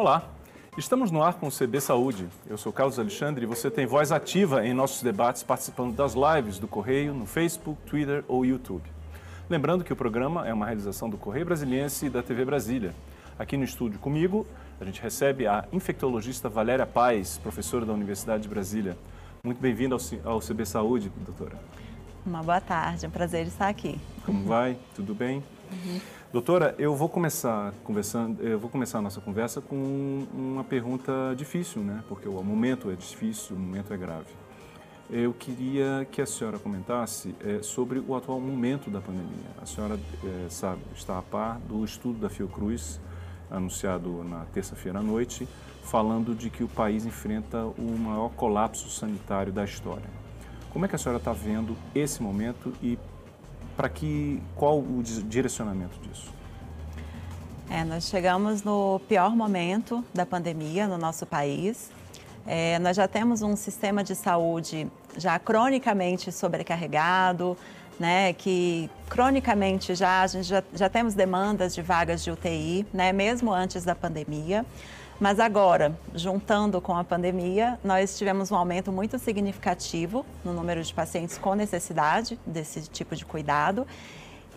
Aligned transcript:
Olá, 0.00 0.22
estamos 0.78 1.10
no 1.10 1.22
ar 1.22 1.34
com 1.34 1.46
o 1.46 1.50
CB 1.50 1.78
Saúde. 1.78 2.26
Eu 2.48 2.56
sou 2.56 2.72
Carlos 2.72 2.98
Alexandre 2.98 3.44
e 3.44 3.46
você 3.46 3.70
tem 3.70 3.84
voz 3.84 4.10
ativa 4.10 4.66
em 4.66 4.72
nossos 4.72 5.02
debates 5.02 5.42
participando 5.42 5.94
das 5.94 6.14
lives 6.14 6.58
do 6.58 6.66
Correio 6.66 7.12
no 7.12 7.26
Facebook, 7.26 7.78
Twitter 7.82 8.24
ou 8.26 8.42
YouTube. 8.42 8.82
Lembrando 9.50 9.84
que 9.84 9.92
o 9.92 9.96
programa 9.96 10.48
é 10.48 10.54
uma 10.54 10.64
realização 10.64 11.10
do 11.10 11.18
Correio 11.18 11.44
Brasiliense 11.44 12.06
e 12.06 12.08
da 12.08 12.22
TV 12.22 12.46
Brasília. 12.46 12.94
Aqui 13.38 13.58
no 13.58 13.64
estúdio 13.64 13.98
comigo, 13.98 14.46
a 14.80 14.86
gente 14.86 15.02
recebe 15.02 15.46
a 15.46 15.66
infectologista 15.70 16.48
Valéria 16.48 16.86
Paz, 16.86 17.36
professora 17.36 17.84
da 17.84 17.92
Universidade 17.92 18.44
de 18.44 18.48
Brasília. 18.48 18.96
Muito 19.44 19.60
bem-vinda 19.60 19.98
ao, 20.24 20.40
CB 20.40 20.64
Saúde, 20.64 21.12
doutora. 21.26 21.58
Uma 22.24 22.42
boa 22.42 22.60
tarde, 22.62 23.04
é 23.04 23.08
um 23.08 23.12
prazer 23.12 23.46
estar 23.46 23.68
aqui. 23.68 24.00
Como 24.24 24.46
vai? 24.46 24.78
Tudo 24.94 25.14
bem? 25.14 25.44
Uhum. 25.70 26.00
Doutora, 26.32 26.76
eu 26.78 26.94
vou 26.94 27.08
começar 27.08 27.74
conversando, 27.82 28.40
eu 28.40 28.56
vou 28.56 28.70
começar 28.70 28.98
a 28.98 29.02
nossa 29.02 29.20
conversa 29.20 29.60
com 29.60 30.28
uma 30.32 30.62
pergunta 30.62 31.34
difícil, 31.36 31.82
né? 31.82 32.04
Porque 32.08 32.28
o 32.28 32.40
momento 32.40 32.88
é 32.88 32.94
difícil, 32.94 33.56
o 33.56 33.58
momento 33.58 33.92
é 33.92 33.96
grave. 33.96 34.28
Eu 35.10 35.34
queria 35.34 36.06
que 36.08 36.22
a 36.22 36.26
senhora 36.26 36.56
comentasse 36.56 37.34
é, 37.40 37.60
sobre 37.64 37.98
o 37.98 38.14
atual 38.14 38.38
momento 38.38 38.88
da 38.88 39.00
pandemia. 39.00 39.50
A 39.60 39.66
senhora 39.66 39.98
é, 40.24 40.48
sabe, 40.48 40.80
está 40.94 41.18
a 41.18 41.22
par 41.22 41.58
do 41.68 41.84
estudo 41.84 42.20
da 42.20 42.30
Fiocruz, 42.30 43.00
anunciado 43.50 44.22
na 44.22 44.44
terça-feira 44.52 45.00
à 45.00 45.02
noite, 45.02 45.48
falando 45.82 46.32
de 46.32 46.48
que 46.48 46.62
o 46.62 46.68
país 46.68 47.04
enfrenta 47.04 47.64
o 47.76 47.98
maior 47.98 48.28
colapso 48.28 48.88
sanitário 48.88 49.52
da 49.52 49.64
história. 49.64 50.08
Como 50.72 50.84
é 50.84 50.88
que 50.88 50.94
a 50.94 50.98
senhora 50.98 51.18
está 51.18 51.32
vendo 51.32 51.76
esse 51.92 52.22
momento 52.22 52.72
e 52.80 52.96
para 53.80 53.88
que 53.88 54.42
qual 54.54 54.78
o 54.78 55.02
direcionamento 55.02 55.98
disso? 56.00 56.30
É, 57.70 57.82
nós 57.82 58.10
chegamos 58.10 58.62
no 58.62 59.00
pior 59.08 59.34
momento 59.34 60.04
da 60.12 60.26
pandemia 60.26 60.86
no 60.86 60.98
nosso 60.98 61.24
país. 61.24 61.90
É, 62.46 62.78
nós 62.78 62.94
já 62.94 63.08
temos 63.08 63.40
um 63.40 63.56
sistema 63.56 64.04
de 64.04 64.14
saúde 64.14 64.86
já 65.16 65.38
cronicamente 65.38 66.30
sobrecarregado, 66.30 67.56
né, 67.98 68.34
que 68.34 68.90
cronicamente 69.08 69.94
já 69.94 70.20
a 70.20 70.26
gente 70.26 70.46
já, 70.46 70.62
já 70.74 70.90
temos 70.90 71.14
demandas 71.14 71.74
de 71.74 71.80
vagas 71.80 72.22
de 72.22 72.30
UTI, 72.30 72.86
né, 72.92 73.14
mesmo 73.14 73.50
antes 73.50 73.82
da 73.82 73.94
pandemia. 73.94 74.66
Mas 75.20 75.38
agora, 75.38 75.94
juntando 76.14 76.80
com 76.80 76.96
a 76.96 77.04
pandemia, 77.04 77.78
nós 77.84 78.16
tivemos 78.16 78.50
um 78.50 78.56
aumento 78.56 78.90
muito 78.90 79.18
significativo 79.18 80.24
no 80.42 80.54
número 80.54 80.82
de 80.82 80.94
pacientes 80.94 81.36
com 81.36 81.54
necessidade 81.54 82.40
desse 82.46 82.80
tipo 82.88 83.14
de 83.14 83.26
cuidado. 83.26 83.86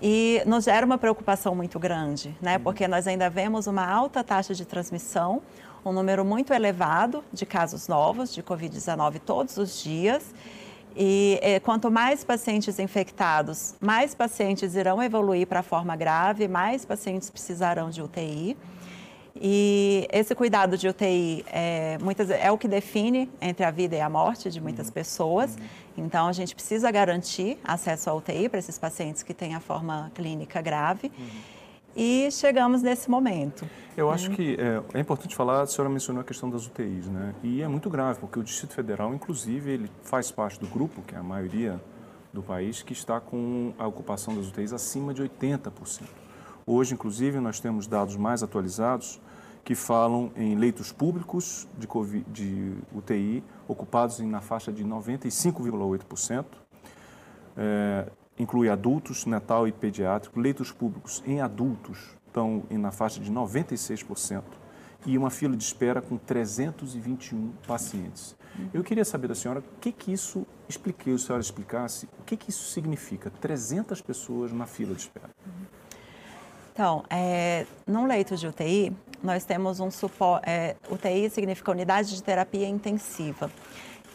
E 0.01 0.41
nos 0.45 0.63
gera 0.63 0.85
uma 0.85 0.97
preocupação 0.97 1.53
muito 1.53 1.77
grande, 1.77 2.33
né? 2.41 2.55
Uhum. 2.55 2.63
Porque 2.63 2.87
nós 2.87 3.07
ainda 3.07 3.29
vemos 3.29 3.67
uma 3.67 3.85
alta 3.85 4.23
taxa 4.23 4.53
de 4.53 4.63
transmissão, 4.63 5.41
um 5.85 5.91
número 5.91 6.23
muito 6.23 6.53
elevado 6.53 7.25
de 7.33 7.45
casos 7.45 7.89
novos 7.89 8.33
de 8.33 8.41
Covid-19 8.41 9.19
todos 9.19 9.57
os 9.57 9.83
dias. 9.83 10.33
E 10.95 11.39
eh, 11.41 11.59
quanto 11.59 11.91
mais 11.91 12.23
pacientes 12.23 12.79
infectados, 12.79 13.75
mais 13.81 14.15
pacientes 14.15 14.75
irão 14.75 15.03
evoluir 15.03 15.45
para 15.45 15.59
a 15.59 15.63
forma 15.63 15.95
grave, 15.95 16.47
mais 16.47 16.85
pacientes 16.85 17.29
precisarão 17.29 17.89
de 17.89 18.01
UTI. 18.01 18.55
E 19.35 20.07
esse 20.11 20.35
cuidado 20.35 20.77
de 20.77 20.87
UTI 20.87 21.43
é, 21.47 21.97
muitas, 21.99 22.29
é 22.29 22.51
o 22.51 22.57
que 22.57 22.67
define 22.67 23.29
entre 23.41 23.65
a 23.65 23.71
vida 23.71 23.95
e 23.95 24.01
a 24.01 24.09
morte 24.09 24.49
de 24.49 24.61
muitas 24.61 24.87
uhum. 24.87 24.93
pessoas. 24.93 25.55
Uhum. 25.55 26.05
Então, 26.05 26.27
a 26.27 26.31
gente 26.33 26.53
precisa 26.53 26.91
garantir 26.91 27.57
acesso 27.63 28.09
à 28.09 28.13
UTI 28.13 28.47
para 28.47 28.59
esses 28.59 28.77
pacientes 28.77 29.23
que 29.23 29.33
têm 29.33 29.55
a 29.55 29.59
forma 29.59 30.11
clínica 30.13 30.61
grave. 30.61 31.11
Uhum. 31.17 31.25
E 31.95 32.29
chegamos 32.31 32.81
nesse 32.81 33.09
momento. 33.09 33.67
Eu 33.95 34.09
acho 34.09 34.29
uhum. 34.29 34.35
que 34.35 34.57
é, 34.59 34.97
é, 34.97 34.99
importante 34.99 35.35
falar, 35.35 35.61
a 35.61 35.67
senhora 35.67 35.91
mencionou 35.91 36.21
a 36.21 36.23
questão 36.23 36.49
das 36.49 36.65
UTIs, 36.65 37.07
né? 37.07 37.35
E 37.43 37.61
é 37.61 37.67
muito 37.67 37.89
grave, 37.89 38.19
porque 38.19 38.39
o 38.39 38.43
Distrito 38.43 38.73
Federal, 38.73 39.13
inclusive, 39.13 39.71
ele 39.71 39.91
faz 40.03 40.31
parte 40.31 40.59
do 40.59 40.67
grupo, 40.67 41.01
que 41.03 41.13
é 41.13 41.17
a 41.17 41.23
maioria 41.23 41.79
do 42.31 42.41
país, 42.41 42.81
que 42.81 42.93
está 42.93 43.19
com 43.19 43.73
a 43.77 43.85
ocupação 43.85 44.35
das 44.35 44.47
UTIs 44.47 44.73
acima 44.73 45.13
de 45.13 45.21
80%. 45.23 46.03
Hoje, 46.65 46.93
inclusive, 46.93 47.39
nós 47.39 47.59
temos 47.59 47.85
dados 47.85 48.15
mais 48.15 48.41
atualizados 48.41 49.19
que 49.63 49.75
falam 49.75 50.31
em 50.35 50.55
leitos 50.55 50.91
públicos 50.91 51.67
de, 51.77 51.87
COVID, 51.87 52.25
de 52.29 52.73
UTI 52.93 53.43
ocupados 53.67 54.19
na 54.19 54.41
faixa 54.41 54.71
de 54.71 54.83
95,8%. 54.83 56.45
É, 57.55 58.11
inclui 58.37 58.69
adultos, 58.69 59.25
natal 59.25 59.67
e 59.67 59.71
pediátrico. 59.71 60.39
Leitos 60.39 60.71
públicos 60.71 61.23
em 61.25 61.39
adultos 61.39 62.17
estão 62.27 62.63
na 62.69 62.91
faixa 62.91 63.19
de 63.19 63.31
96% 63.31 64.43
e 65.05 65.17
uma 65.17 65.29
fila 65.29 65.55
de 65.55 65.63
espera 65.63 66.01
com 66.01 66.17
321 66.17 67.51
pacientes. 67.67 68.35
Eu 68.73 68.83
queria 68.83 69.03
saber 69.03 69.27
da 69.27 69.35
senhora 69.35 69.59
o 69.59 69.79
que, 69.79 69.91
que 69.91 70.11
isso, 70.11 70.45
expliquei, 70.69 71.17
se 71.17 71.23
a 71.23 71.27
senhora 71.27 71.41
explicasse, 71.41 72.07
o 72.19 72.23
que, 72.23 72.37
que 72.37 72.49
isso 72.49 72.65
significa, 72.71 73.31
300 73.41 74.01
pessoas 74.01 74.51
na 74.51 74.65
fila 74.65 74.93
de 74.93 75.01
espera. 75.01 75.29
Então, 76.71 77.03
é, 77.09 77.65
num 77.85 78.07
leito 78.07 78.35
de 78.35 78.47
UTI, 78.47 78.95
nós 79.23 79.45
temos 79.45 79.79
um 79.79 79.89
suporte. 79.89 80.43
É, 80.47 80.75
UTI 80.89 81.29
significa 81.29 81.71
unidade 81.71 82.13
de 82.13 82.21
terapia 82.21 82.67
intensiva. 82.67 83.49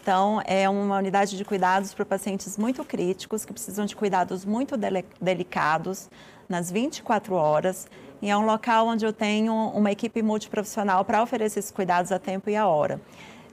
Então, 0.01 0.41
é 0.47 0.69
uma 0.69 0.99
unidade 0.99 1.37
de 1.37 1.45
cuidados 1.45 1.93
para 1.93 2.05
pacientes 2.05 2.57
muito 2.57 2.85
críticos, 2.85 3.45
que 3.45 3.53
precisam 3.53 3.85
de 3.85 3.97
cuidados 3.97 4.45
muito 4.45 4.77
delicados, 5.21 6.09
nas 6.49 6.71
24 6.71 7.35
horas. 7.35 7.87
E 8.23 8.31
é 8.31 8.37
um 8.37 8.45
local 8.45 8.87
onde 8.87 9.05
eu 9.05 9.13
tenho 9.13 9.53
uma 9.53 9.91
equipe 9.93 10.23
multiprofissional 10.23 11.05
para 11.05 11.23
oferecer 11.23 11.59
esses 11.59 11.71
cuidados 11.71 12.11
a 12.11 12.19
tempo 12.19 12.49
e 12.49 12.57
a 12.57 12.67
hora. 12.67 13.01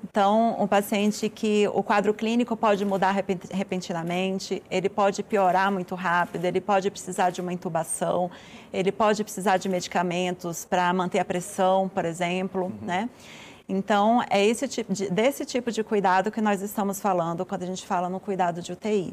Então, 0.07 0.55
um 0.59 0.67
paciente 0.67 1.27
que 1.29 1.67
o 1.69 1.81
quadro 1.81 2.13
clínico 2.13 2.55
pode 2.55 2.85
mudar 2.85 3.11
repentinamente, 3.51 4.61
ele 4.69 4.87
pode 4.87 5.23
piorar 5.23 5.71
muito 5.71 5.95
rápido, 5.95 6.45
ele 6.45 6.61
pode 6.61 6.91
precisar 6.91 7.31
de 7.31 7.41
uma 7.41 7.51
intubação, 7.51 8.29
ele 8.71 8.91
pode 8.91 9.23
precisar 9.23 9.57
de 9.57 9.67
medicamentos 9.67 10.63
para 10.63 10.93
manter 10.93 11.17
a 11.17 11.25
pressão, 11.25 11.89
por 11.89 12.05
exemplo, 12.05 12.65
uhum. 12.65 12.73
né? 12.83 13.09
Então, 13.67 14.23
é 14.29 14.45
esse 14.45 14.67
tipo 14.67 14.93
de, 14.93 15.09
desse 15.09 15.43
tipo 15.43 15.71
de 15.71 15.83
cuidado 15.83 16.31
que 16.31 16.39
nós 16.39 16.61
estamos 16.61 16.99
falando 16.99 17.43
quando 17.43 17.63
a 17.63 17.65
gente 17.65 17.83
fala 17.87 18.07
no 18.07 18.19
cuidado 18.19 18.61
de 18.61 18.73
UTI. 18.73 19.11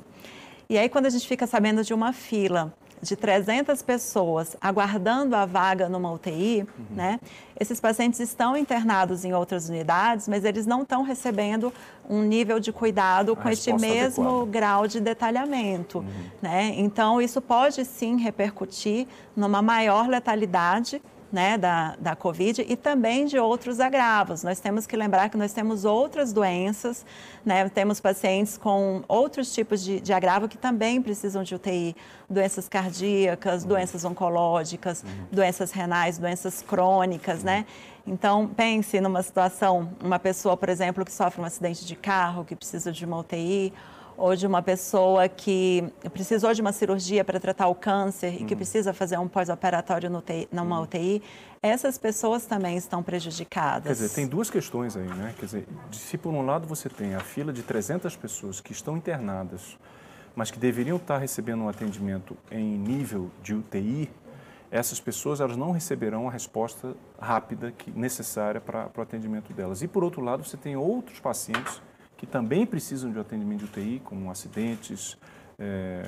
E 0.69 0.77
aí, 0.77 0.91
quando 0.91 1.07
a 1.07 1.11
gente 1.11 1.27
fica 1.27 1.47
sabendo 1.47 1.83
de 1.83 1.95
uma 1.95 2.13
fila 2.13 2.71
de 3.03 3.17
300 3.17 3.83
pessoas 3.83 4.57
aguardando 4.61 5.35
a 5.35 5.45
vaga 5.45 5.89
numa 5.89 6.13
UTI, 6.13 6.61
uhum. 6.61 6.97
né? 6.97 7.21
Esses 7.59 7.81
pacientes 7.81 8.21
estão 8.21 8.57
internados 8.57 9.25
em 9.25 9.35
outras 9.35 9.69
unidades, 9.69 10.29
mas 10.29 10.45
eles 10.45 10.67
não 10.67 10.83
estão 10.83 11.03
recebendo 11.03 11.73
um 12.09 12.23
nível 12.23 12.61
de 12.61 12.73
cuidado 12.73 13.33
a 13.33 13.37
com 13.37 13.49
este 13.49 13.73
mesmo 13.73 14.29
adequada. 14.29 14.51
grau 14.51 14.87
de 14.87 15.01
detalhamento, 15.01 15.99
uhum. 15.99 16.07
né? 16.41 16.75
Então, 16.77 17.21
isso 17.21 17.41
pode 17.41 17.85
sim 17.85 18.17
repercutir 18.19 19.09
numa 19.35 19.61
maior 19.61 20.09
letalidade 20.09 21.03
né, 21.33 21.57
da, 21.57 21.97
da 21.99 22.15
Covid 22.15 22.65
e 22.69 22.77
também 22.77 23.25
de 23.25 23.39
outros 23.39 23.81
agravos. 23.81 24.43
Nós 24.43 24.61
temos 24.61 24.87
que 24.87 24.95
lembrar 24.95 25.31
que 25.31 25.37
nós 25.37 25.53
temos 25.53 25.85
outras 25.85 26.33
doenças, 26.33 27.07
né, 27.45 27.69
temos 27.71 27.99
pacientes 28.01 28.59
com 28.59 29.03
outros 29.09 29.53
tipos 29.53 29.83
de, 29.83 30.01
de 30.01 30.13
agravo 30.13 30.47
que 30.47 30.59
também 30.59 31.01
precisam 31.01 31.43
de 31.43 31.55
UTI, 31.55 31.97
doenças 32.29 32.69
cardíacas, 32.69 33.63
uhum. 33.63 33.71
doenças 33.71 34.05
oncológicas, 34.05 35.03
uhum. 35.03 35.27
doenças 35.33 35.73
renais, 35.73 36.19
doenças 36.19 36.61
crônicas, 36.61 37.43
né? 37.43 37.65
Então, 38.07 38.49
pense 38.49 39.01
numa 39.01 39.23
situação, 39.23 39.91
uma 40.03 40.19
pessoa, 40.19 40.57
por 40.57 40.69
exemplo, 40.69 41.05
que 41.05 41.13
sofre 41.13 41.41
um 41.41 41.45
acidente 41.45 41.87
de 41.87 41.95
carro, 41.95 42.45
que 42.45 42.57
precisa 42.57 42.91
de 42.91 43.05
uma 43.05 43.19
UTI, 43.19 43.73
ou 44.17 44.37
de 44.37 44.47
uma 44.47 44.63
pessoa 44.63 45.29
que 45.29 45.85
precisou 46.13 46.53
de 46.53 46.61
uma 46.61 46.73
cirurgia 46.73 47.25
para 47.25 47.41
tratar 47.41 47.69
o 47.69 47.75
câncer 47.75 48.35
e 48.35 48.45
que 48.45 48.55
uhum. 48.55 48.59
precisa 48.59 48.93
fazer 48.93 49.19
um 49.19 49.29
pós-operatório 49.29 50.11
numa. 50.51 50.83
UTI, 50.83 51.23
essas 51.63 51.97
pessoas 51.97 52.45
também 52.45 52.77
estão 52.77 53.03
prejudicadas. 53.03 53.87
Quer 53.87 54.05
dizer, 54.05 54.15
tem 54.15 54.27
duas 54.27 54.51
questões 54.51 54.97
aí, 54.97 55.07
né? 55.07 55.35
Quer 55.39 55.47
dizer, 55.47 55.69
se 55.93 56.19
por 56.19 56.33
um 56.33 56.45
lado 56.45 56.67
você 56.67 56.89
tem 56.89 57.15
a 57.15 57.21
fila 57.21 57.53
de 57.53 57.63
300 57.63 58.17
pessoas 58.17 58.61
que 58.61 58.73
estão 58.73 58.97
internadas, 58.97 59.79
mas 60.35 60.51
que 60.51 60.59
deveriam 60.59 60.97
estar 60.97 61.19
recebendo 61.19 61.63
um 61.63 61.69
atendimento 61.69 62.37
em 62.51 62.77
nível 62.77 63.31
de 63.43 63.55
UTI, 63.55 64.11
essas 64.73 64.99
pessoas 64.99 65.41
elas 65.41 65.57
não 65.57 65.71
receberão 65.71 66.27
a 66.27 66.33
resposta 66.33 66.97
rápida 67.21 67.71
que 67.71 67.91
necessária 67.91 68.61
para, 68.61 68.87
para 68.87 69.01
o 69.01 69.03
atendimento 69.03 69.53
delas. 69.53 69.83
E 69.83 69.87
por 69.87 70.03
outro 70.03 70.23
lado, 70.23 70.43
você 70.43 70.57
tem 70.57 70.77
outros 70.77 71.21
pacientes 71.21 71.81
que 72.23 72.27
também 72.27 72.65
precisam 72.65 73.11
de 73.11 73.19
atendimento 73.19 73.59
de 73.59 73.65
UTI, 73.65 74.01
como 74.05 74.31
acidentes, 74.31 75.19
é, 75.59 76.05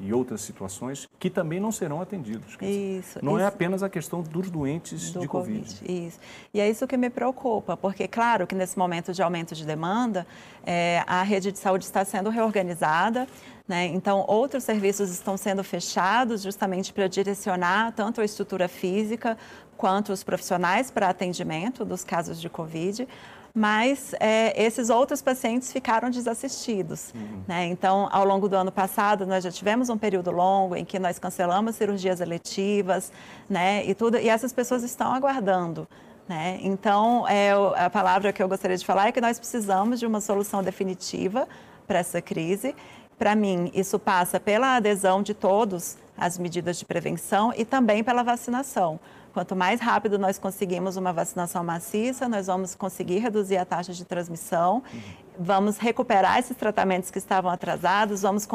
e 0.00 0.12
outras 0.12 0.40
situações 0.40 1.08
que 1.20 1.30
também 1.30 1.60
não 1.60 1.70
serão 1.70 2.02
atendidos. 2.02 2.56
Isso. 2.60 3.24
Não 3.24 3.36
isso. 3.36 3.42
é 3.42 3.46
apenas 3.46 3.80
a 3.80 3.88
questão 3.88 4.22
dos 4.22 4.50
doentes 4.50 5.12
do 5.12 5.20
de 5.20 5.28
COVID. 5.28 5.60
COVID. 5.60 6.06
Isso. 6.06 6.18
E 6.52 6.58
é 6.58 6.68
isso 6.68 6.84
que 6.84 6.96
me 6.96 7.08
preocupa, 7.08 7.76
porque, 7.76 8.08
claro, 8.08 8.44
que 8.44 8.56
nesse 8.56 8.76
momento 8.76 9.12
de 9.12 9.22
aumento 9.22 9.54
de 9.54 9.64
demanda, 9.64 10.26
é, 10.66 11.04
a 11.06 11.22
rede 11.22 11.52
de 11.52 11.60
saúde 11.60 11.84
está 11.84 12.04
sendo 12.04 12.28
reorganizada, 12.28 13.28
né? 13.66 13.86
Então, 13.86 14.24
outros 14.26 14.64
serviços 14.64 15.10
estão 15.10 15.36
sendo 15.36 15.62
fechados 15.62 16.42
justamente 16.42 16.92
para 16.92 17.06
direcionar 17.06 17.92
tanto 17.92 18.20
a 18.20 18.24
estrutura 18.24 18.66
física 18.66 19.38
quanto 19.82 20.12
os 20.12 20.22
profissionais 20.22 20.92
para 20.92 21.08
atendimento 21.08 21.84
dos 21.84 22.04
casos 22.04 22.40
de 22.40 22.48
Covid 22.48 23.08
mas 23.54 24.14
é, 24.18 24.64
esses 24.64 24.88
outros 24.88 25.20
pacientes 25.20 25.70
ficaram 25.70 26.08
desassistidos. 26.08 27.12
Uhum. 27.14 27.42
Né? 27.46 27.66
Então, 27.66 28.08
ao 28.10 28.24
longo 28.24 28.48
do 28.48 28.56
ano 28.56 28.72
passado, 28.72 29.26
nós 29.26 29.44
já 29.44 29.50
tivemos 29.50 29.90
um 29.90 29.98
período 29.98 30.30
longo 30.30 30.74
em 30.74 30.86
que 30.86 30.98
nós 30.98 31.18
cancelamos 31.18 31.76
cirurgias 31.76 32.22
eletivas, 32.22 33.12
né? 33.50 33.84
E 33.84 33.94
tudo, 33.94 34.16
e 34.16 34.26
essas 34.26 34.54
pessoas 34.54 34.82
estão 34.82 35.12
aguardando. 35.12 35.86
Né? 36.26 36.60
Então, 36.62 37.28
é, 37.28 37.50
a 37.76 37.90
palavra 37.90 38.32
que 38.32 38.42
eu 38.42 38.48
gostaria 38.48 38.78
de 38.78 38.86
falar 38.86 39.08
é 39.08 39.12
que 39.12 39.20
nós 39.20 39.38
precisamos 39.38 40.00
de 40.00 40.06
uma 40.06 40.22
solução 40.22 40.62
definitiva 40.62 41.46
para 41.86 41.98
essa 41.98 42.22
crise. 42.22 42.74
Para 43.18 43.34
mim, 43.34 43.70
isso 43.74 43.98
passa 43.98 44.40
pela 44.40 44.76
adesão 44.76 45.22
de 45.22 45.34
todos 45.34 45.98
às 46.16 46.38
medidas 46.38 46.78
de 46.78 46.86
prevenção 46.86 47.52
e 47.54 47.66
também 47.66 48.02
pela 48.02 48.22
vacinação. 48.22 48.98
Quanto 49.32 49.56
mais 49.56 49.80
rápido 49.80 50.18
nós 50.18 50.38
conseguimos 50.38 50.96
uma 50.96 51.12
vacinação 51.12 51.64
maciça, 51.64 52.28
nós 52.28 52.46
vamos 52.46 52.74
conseguir 52.74 53.18
reduzir 53.18 53.56
a 53.56 53.64
taxa 53.64 53.92
de 53.92 54.04
transmissão, 54.04 54.82
uhum. 54.92 55.00
vamos 55.38 55.78
recuperar 55.78 56.38
esses 56.38 56.56
tratamentos 56.56 57.10
que 57.10 57.18
estavam 57.18 57.50
atrasados, 57.50 58.22
vamos 58.22 58.46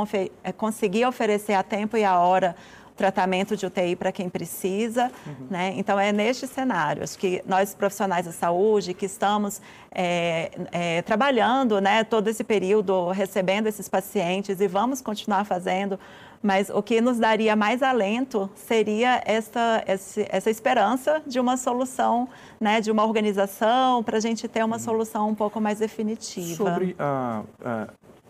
eh, 0.44 0.52
conseguir 0.52 1.06
oferecer 1.06 1.54
a 1.54 1.64
tempo 1.64 1.98
e 1.98 2.04
a 2.04 2.20
hora 2.20 2.56
tratamento 2.98 3.56
de 3.56 3.66
UTI 3.66 3.96
para 3.96 4.12
quem 4.12 4.28
precisa, 4.28 5.12
uhum. 5.26 5.48
né? 5.52 5.74
Então 5.78 6.00
é 6.00 6.12
neste 6.12 6.48
cenário, 6.48 7.04
acho 7.04 7.18
que 7.18 7.44
nós 7.46 7.76
profissionais 7.76 8.26
da 8.26 8.32
saúde 8.32 8.94
que 8.94 9.06
estamos 9.06 9.62
é, 9.92 10.52
é, 10.72 11.02
trabalhando, 11.04 11.80
né, 11.80 12.04
todo 12.04 12.28
esse 12.28 12.44
período 12.44 13.10
recebendo 13.10 13.68
esses 13.68 13.88
pacientes 13.88 14.60
e 14.60 14.68
vamos 14.68 15.00
continuar 15.00 15.46
fazendo 15.46 16.00
mas 16.48 16.70
o 16.70 16.82
que 16.82 17.02
nos 17.02 17.20
daria 17.20 17.58
mais 17.58 17.84
alento 17.84 18.50
seria 18.56 19.22
essa, 19.26 19.84
essa, 19.86 20.50
esperança 20.50 21.22
de 21.28 21.42
uma 21.42 21.58
solução, 21.58 22.30
né, 22.58 22.80
de 22.80 22.90
uma 22.90 23.04
organização, 23.04 24.02
para 24.02 24.16
a 24.16 24.20
gente 24.22 24.48
ter 24.48 24.64
uma 24.64 24.78
uhum. 24.78 24.82
solução 24.82 25.30
um 25.30 25.36
pouco 25.36 25.60
mais 25.60 25.80
definitiva. 25.80 26.56
Sobre 26.56 26.96
a, 26.98 27.44
a, 27.62 27.88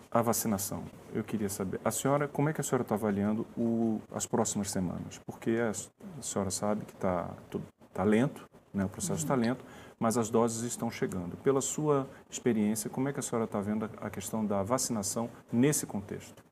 a, 0.10 0.22
vacinação, 0.24 0.81
eu 1.14 1.24
queria 1.24 1.48
saber, 1.48 1.80
a 1.86 1.92
senhora, 1.92 2.28
como 2.28 2.50
é 2.50 2.54
que 2.54 2.60
a 2.60 2.64
senhora 2.64 2.81
está 2.81 2.96
avaliando 2.96 3.46
o, 3.56 4.02
as 4.12 4.25
próximas 4.25 4.72
semanas? 4.72 5.22
Porque 5.24 5.52
a, 5.52 5.70
a 5.70 6.22
senhora 6.24 6.50
sabe 6.50 6.86
que 6.86 6.94
está 6.94 7.30
tá 7.94 8.04
lento, 8.04 8.50
né, 8.74 8.84
o 8.84 8.90
processo 8.90 9.22
está 9.22 9.36
uhum. 9.36 9.42
lento, 9.42 9.63
mas 10.00 10.18
as 10.18 10.31
doses 10.31 10.63
estão 10.63 10.90
chegando. 10.90 11.38
Pela 11.38 11.62
sua 11.62 12.10
experiência, 12.31 12.90
como 12.90 13.10
é 13.10 13.13
que 13.13 13.20
a 13.20 13.24
senhora 13.24 13.46
está 13.46 13.62
vendo 13.62 13.88
a 14.02 14.10
questão 14.10 14.44
da 14.44 14.63
vacinação 14.63 15.30
nesse 15.54 15.86
contexto? 15.86 16.47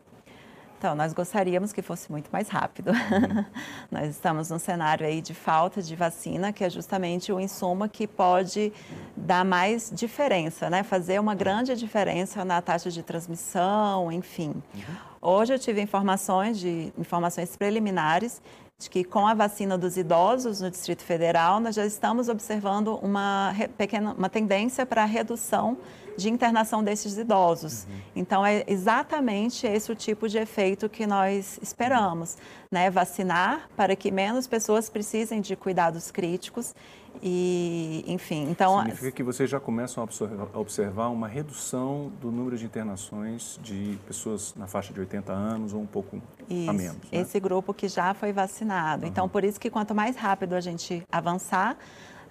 Então, 0.78 0.94
nós 0.94 1.14
gostaríamos 1.14 1.72
que 1.72 1.82
fosse 1.82 2.12
muito 2.12 2.30
mais 2.32 2.50
rápido. 2.50 2.90
Uhum. 2.90 3.46
nós 3.90 4.10
estamos 4.10 4.50
num 4.50 4.60
cenário 4.60 5.06
aí 5.06 5.22
de 5.22 5.34
falta 5.34 5.82
de 5.82 5.96
vacina, 5.96 6.52
que 6.52 6.64
é 6.64 6.70
justamente 6.70 7.32
o 7.32 7.40
insumo 7.40 7.88
que 7.88 8.06
pode 8.06 8.74
dar 9.16 9.46
mais 9.46 9.92
diferença, 9.94 10.70
né? 10.70 10.84
Fazer 10.84 11.20
uma 11.20 11.34
grande 11.34 11.76
diferença 11.76 12.44
na 12.44 12.62
taxa 12.62 12.92
de 12.92 13.02
transmissão, 13.02 14.12
enfim. 14.12 14.62
Uhum. 14.74 14.82
Hoje 15.22 15.54
eu 15.54 15.60
tive 15.60 15.82
informações 15.82 16.60
de 16.60 16.94
informações 16.98 17.56
preliminares 17.56 18.42
de 18.78 18.90
que 18.90 19.04
com 19.04 19.26
a 19.26 19.34
vacina 19.34 19.78
dos 19.78 19.96
idosos 19.96 20.60
no 20.60 20.70
Distrito 20.70 21.02
Federal, 21.02 21.62
nós 21.62 21.76
já 21.76 21.86
estamos 21.86 22.28
observando 22.28 23.00
uma 23.02 23.56
pequena 23.78 24.14
uma 24.14 24.30
tendência 24.30 24.86
para 24.86 25.04
a 25.04 25.06
redução 25.06 25.78
de 26.18 26.30
internação 26.30 26.84
desses 26.84 27.18
idosos. 27.18 27.86
Uhum. 27.86 28.00
Então, 28.16 28.46
é 28.46 28.64
exatamente 28.68 29.68
esse 29.68 29.92
o 29.92 29.96
tipo 29.96 30.28
de 30.28 30.38
efeito 30.38 30.88
que 30.90 31.06
nós 31.06 31.60
esperamos, 31.62 32.38
né? 32.72 32.90
Vacinar 32.90 33.70
para 33.76 33.96
que 33.96 34.12
menos 34.12 34.48
pessoas 34.48 34.90
precisem 34.90 35.42
de 35.42 35.56
cuidados 35.56 36.12
críticos 36.12 36.74
e, 37.22 38.04
enfim, 38.08 38.48
então... 38.50 38.80
Significa 38.80 39.12
que 39.12 39.24
vocês 39.24 39.50
já 39.50 39.60
começam 39.60 40.04
a 40.04 40.60
observar 40.60 41.10
uma 41.10 41.28
redução 41.28 42.12
do 42.22 42.32
número 42.32 42.58
de 42.58 42.66
internações 42.66 43.60
de 43.62 43.98
pessoas 44.06 44.54
na 44.56 44.68
faixa 44.68 44.94
de 44.94 45.00
80 45.00 45.32
anos 45.32 45.74
ou 45.74 45.82
um 45.82 45.86
pouco 45.86 46.22
isso, 46.50 46.70
a 46.70 46.74
menos. 46.74 46.98
Né? 46.98 47.20
Esse 47.20 47.40
grupo 47.40 47.74
que 47.74 47.88
já 47.88 48.14
foi 48.14 48.32
vacinado. 48.32 49.04
Uhum. 49.04 49.10
Então, 49.10 49.30
por 49.30 49.44
isso 49.44 49.60
que 49.60 49.70
quanto 49.70 49.96
mais 49.96 50.16
rápido 50.16 50.54
a 50.54 50.62
gente 50.62 51.04
avançar, 51.12 51.78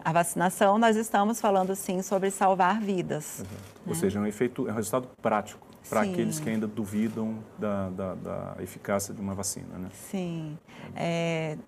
a 0.04 0.12
vacinação, 0.12 0.78
nós 0.78 0.96
estamos 0.96 1.40
falando 1.40 1.74
sim 1.74 2.02
sobre 2.02 2.30
salvar 2.30 2.78
vidas. 2.80 3.38
Né? 3.38 3.58
Ou 3.86 3.94
seja, 3.94 4.18
é 4.18 4.22
um 4.22 4.26
efeito, 4.26 4.68
é 4.68 4.72
um 4.72 4.74
resultado 4.74 5.08
prático 5.22 5.66
para 5.88 6.02
aqueles 6.02 6.40
que 6.40 6.48
ainda 6.48 6.66
duvidam 6.66 7.38
da, 7.58 7.90
da, 7.90 8.14
da, 8.14 8.56
eficácia 8.60 9.12
de 9.12 9.20
uma 9.20 9.34
vacina, 9.34 9.78
né? 9.78 9.88
Sim. 10.10 10.58
É, 10.96 11.58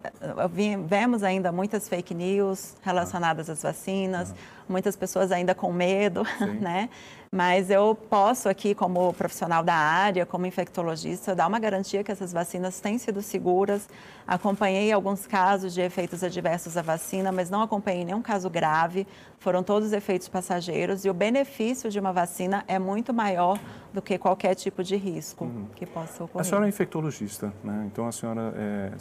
vemos 0.86 1.22
ainda 1.22 1.52
muitas 1.52 1.88
fake 1.88 2.14
news 2.14 2.76
relacionadas 2.82 3.50
ah. 3.50 3.52
às 3.52 3.62
vacinas, 3.62 4.32
ah. 4.32 4.55
Muitas 4.68 4.96
pessoas 4.96 5.32
ainda 5.32 5.54
com 5.54 5.72
medo, 5.72 6.24
Sim. 6.38 6.58
né? 6.60 6.88
Mas 7.30 7.70
eu 7.70 7.94
posso 7.94 8.48
aqui, 8.48 8.74
como 8.74 9.12
profissional 9.12 9.62
da 9.62 9.74
área, 9.74 10.24
como 10.24 10.46
infectologista, 10.46 11.34
dar 11.34 11.46
uma 11.46 11.58
garantia 11.58 12.02
que 12.02 12.10
essas 12.10 12.32
vacinas 12.32 12.80
têm 12.80 12.98
sido 12.98 13.20
seguras. 13.20 13.88
Acompanhei 14.26 14.92
alguns 14.92 15.26
casos 15.26 15.74
de 15.74 15.80
efeitos 15.80 16.22
adversos 16.22 16.76
à 16.76 16.82
vacina, 16.82 17.30
mas 17.32 17.50
não 17.50 17.62
acompanhei 17.62 18.04
nenhum 18.04 18.22
caso 18.22 18.48
grave. 18.48 19.06
Foram 19.38 19.62
todos 19.62 19.92
efeitos 19.92 20.28
passageiros 20.28 21.04
e 21.04 21.10
o 21.10 21.14
benefício 21.14 21.90
de 21.90 22.00
uma 22.00 22.12
vacina 22.12 22.64
é 22.66 22.78
muito 22.78 23.12
maior 23.12 23.58
do 23.92 24.02
que 24.02 24.18
qualquer 24.18 24.54
tipo 24.54 24.82
de 24.82 24.96
risco 24.96 25.44
uhum. 25.44 25.66
que 25.74 25.86
possa 25.86 26.24
ocorrer. 26.24 26.40
A 26.40 26.44
senhora 26.44 26.66
é 26.66 26.68
infectologista, 26.68 27.52
né? 27.62 27.84
então 27.86 28.06
a 28.06 28.12
senhora 28.12 28.52
é, 28.56 28.92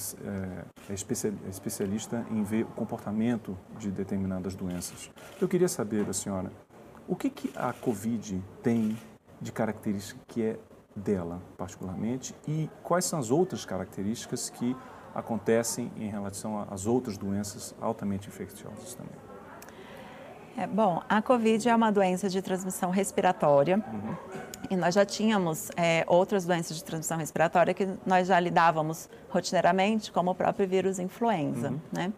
é, 0.89 0.91
é 0.91 0.93
especialista 1.49 2.25
em 2.31 2.43
ver 2.43 2.63
o 2.63 2.67
comportamento 2.67 3.57
de 3.79 3.91
determinadas 3.91 4.55
doenças. 4.55 5.09
Eu 5.41 5.47
queria 5.55 5.69
saber 5.69 6.03
da 6.03 6.11
senhora, 6.11 6.51
o 7.07 7.15
que, 7.15 7.29
que 7.29 7.49
a 7.55 7.71
Covid 7.71 8.43
tem 8.61 8.97
de 9.39 9.53
característica 9.53 10.19
que 10.27 10.43
é 10.43 10.59
dela, 10.93 11.41
particularmente, 11.57 12.35
e 12.45 12.69
quais 12.83 13.05
são 13.05 13.17
as 13.17 13.31
outras 13.31 13.63
características 13.63 14.49
que 14.49 14.75
acontecem 15.13 15.89
em 15.95 16.09
relação 16.09 16.67
às 16.69 16.85
outras 16.85 17.17
doenças 17.17 17.73
altamente 17.79 18.27
infecciosas 18.27 18.95
também? 18.95 19.15
É, 20.57 20.67
bom, 20.67 21.01
a 21.07 21.21
Covid 21.21 21.69
é 21.69 21.73
uma 21.73 21.89
doença 21.89 22.27
de 22.27 22.41
transmissão 22.41 22.89
respiratória 22.89 23.77
uhum. 23.77 24.15
e 24.69 24.75
nós 24.75 24.93
já 24.93 25.05
tínhamos 25.05 25.69
é, 25.77 26.03
outras 26.05 26.43
doenças 26.43 26.75
de 26.75 26.83
transmissão 26.83 27.17
respiratória 27.17 27.73
que 27.73 27.87
nós 28.05 28.27
já 28.27 28.37
lidávamos 28.41 29.09
rotineiramente, 29.29 30.11
como 30.11 30.31
o 30.31 30.35
próprio 30.35 30.67
vírus 30.67 30.99
influenza, 30.99 31.69
uhum. 31.69 31.79
né? 31.93 32.11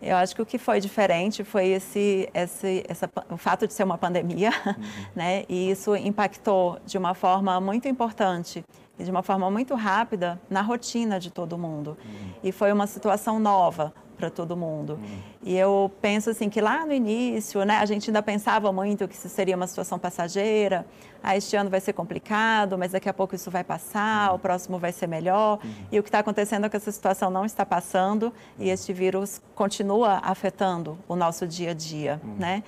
Eu 0.00 0.16
acho 0.16 0.34
que 0.34 0.42
o 0.42 0.46
que 0.46 0.58
foi 0.58 0.80
diferente 0.80 1.42
foi 1.44 1.68
esse, 1.68 2.28
esse 2.32 2.84
essa, 2.88 3.10
o 3.30 3.36
fato 3.36 3.66
de 3.66 3.72
ser 3.72 3.84
uma 3.84 3.98
pandemia, 3.98 4.50
uhum. 4.66 4.74
né? 5.14 5.44
E 5.48 5.70
isso 5.70 5.94
impactou 5.96 6.78
de 6.86 6.96
uma 6.96 7.14
forma 7.14 7.60
muito 7.60 7.88
importante 7.88 8.64
e 8.98 9.04
de 9.04 9.10
uma 9.10 9.22
forma 9.22 9.50
muito 9.50 9.74
rápida 9.74 10.40
na 10.48 10.60
rotina 10.60 11.18
de 11.18 11.30
todo 11.30 11.58
mundo. 11.58 11.96
Uhum. 12.04 12.30
E 12.44 12.52
foi 12.52 12.72
uma 12.72 12.86
situação 12.86 13.38
nova, 13.38 13.92
para 14.18 14.28
todo 14.28 14.56
mundo. 14.56 14.94
Uhum. 14.94 15.18
E 15.44 15.56
eu 15.56 15.90
penso 16.02 16.30
assim 16.30 16.50
que 16.50 16.60
lá 16.60 16.84
no 16.84 16.92
início, 16.92 17.64
né, 17.64 17.78
a 17.78 17.86
gente 17.86 18.10
ainda 18.10 18.22
pensava 18.22 18.70
muito 18.72 19.06
que 19.06 19.14
isso 19.14 19.28
seria 19.28 19.56
uma 19.56 19.66
situação 19.66 19.98
passageira. 19.98 20.84
Ah, 21.22 21.36
este 21.36 21.56
ano 21.56 21.70
vai 21.70 21.80
ser 21.80 21.92
complicado, 21.92 22.76
mas 22.76 22.92
daqui 22.92 23.08
a 23.08 23.14
pouco 23.14 23.34
isso 23.34 23.50
vai 23.50 23.64
passar, 23.64 24.30
uhum. 24.30 24.36
o 24.36 24.38
próximo 24.38 24.78
vai 24.78 24.92
ser 24.92 25.06
melhor. 25.06 25.60
Uhum. 25.64 25.70
E 25.90 25.98
o 25.98 26.02
que 26.02 26.08
está 26.08 26.18
acontecendo 26.18 26.66
é 26.66 26.68
que 26.68 26.76
essa 26.76 26.92
situação 26.92 27.30
não 27.30 27.44
está 27.44 27.64
passando 27.64 28.32
e 28.58 28.68
este 28.68 28.92
vírus 28.92 29.40
continua 29.54 30.20
afetando 30.22 30.98
o 31.08 31.16
nosso 31.16 31.46
dia 31.46 31.70
a 31.70 31.74
dia, 31.74 32.20
uhum. 32.22 32.34
né? 32.38 32.62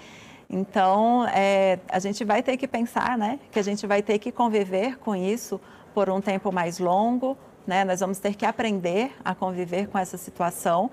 Então, 0.48 1.26
é, 1.28 1.78
a 1.88 2.00
gente 2.00 2.24
vai 2.24 2.42
ter 2.42 2.56
que 2.56 2.66
pensar, 2.66 3.16
né, 3.16 3.38
que 3.52 3.58
a 3.58 3.62
gente 3.62 3.86
vai 3.86 4.02
ter 4.02 4.18
que 4.18 4.32
conviver 4.32 4.98
com 4.98 5.14
isso 5.14 5.60
por 5.94 6.10
um 6.10 6.20
tempo 6.20 6.50
mais 6.50 6.80
longo, 6.80 7.36
né? 7.66 7.84
Nós 7.84 8.00
vamos 8.00 8.18
ter 8.18 8.34
que 8.34 8.44
aprender 8.44 9.12
a 9.24 9.34
conviver 9.34 9.88
com 9.88 9.98
essa 9.98 10.16
situação 10.16 10.90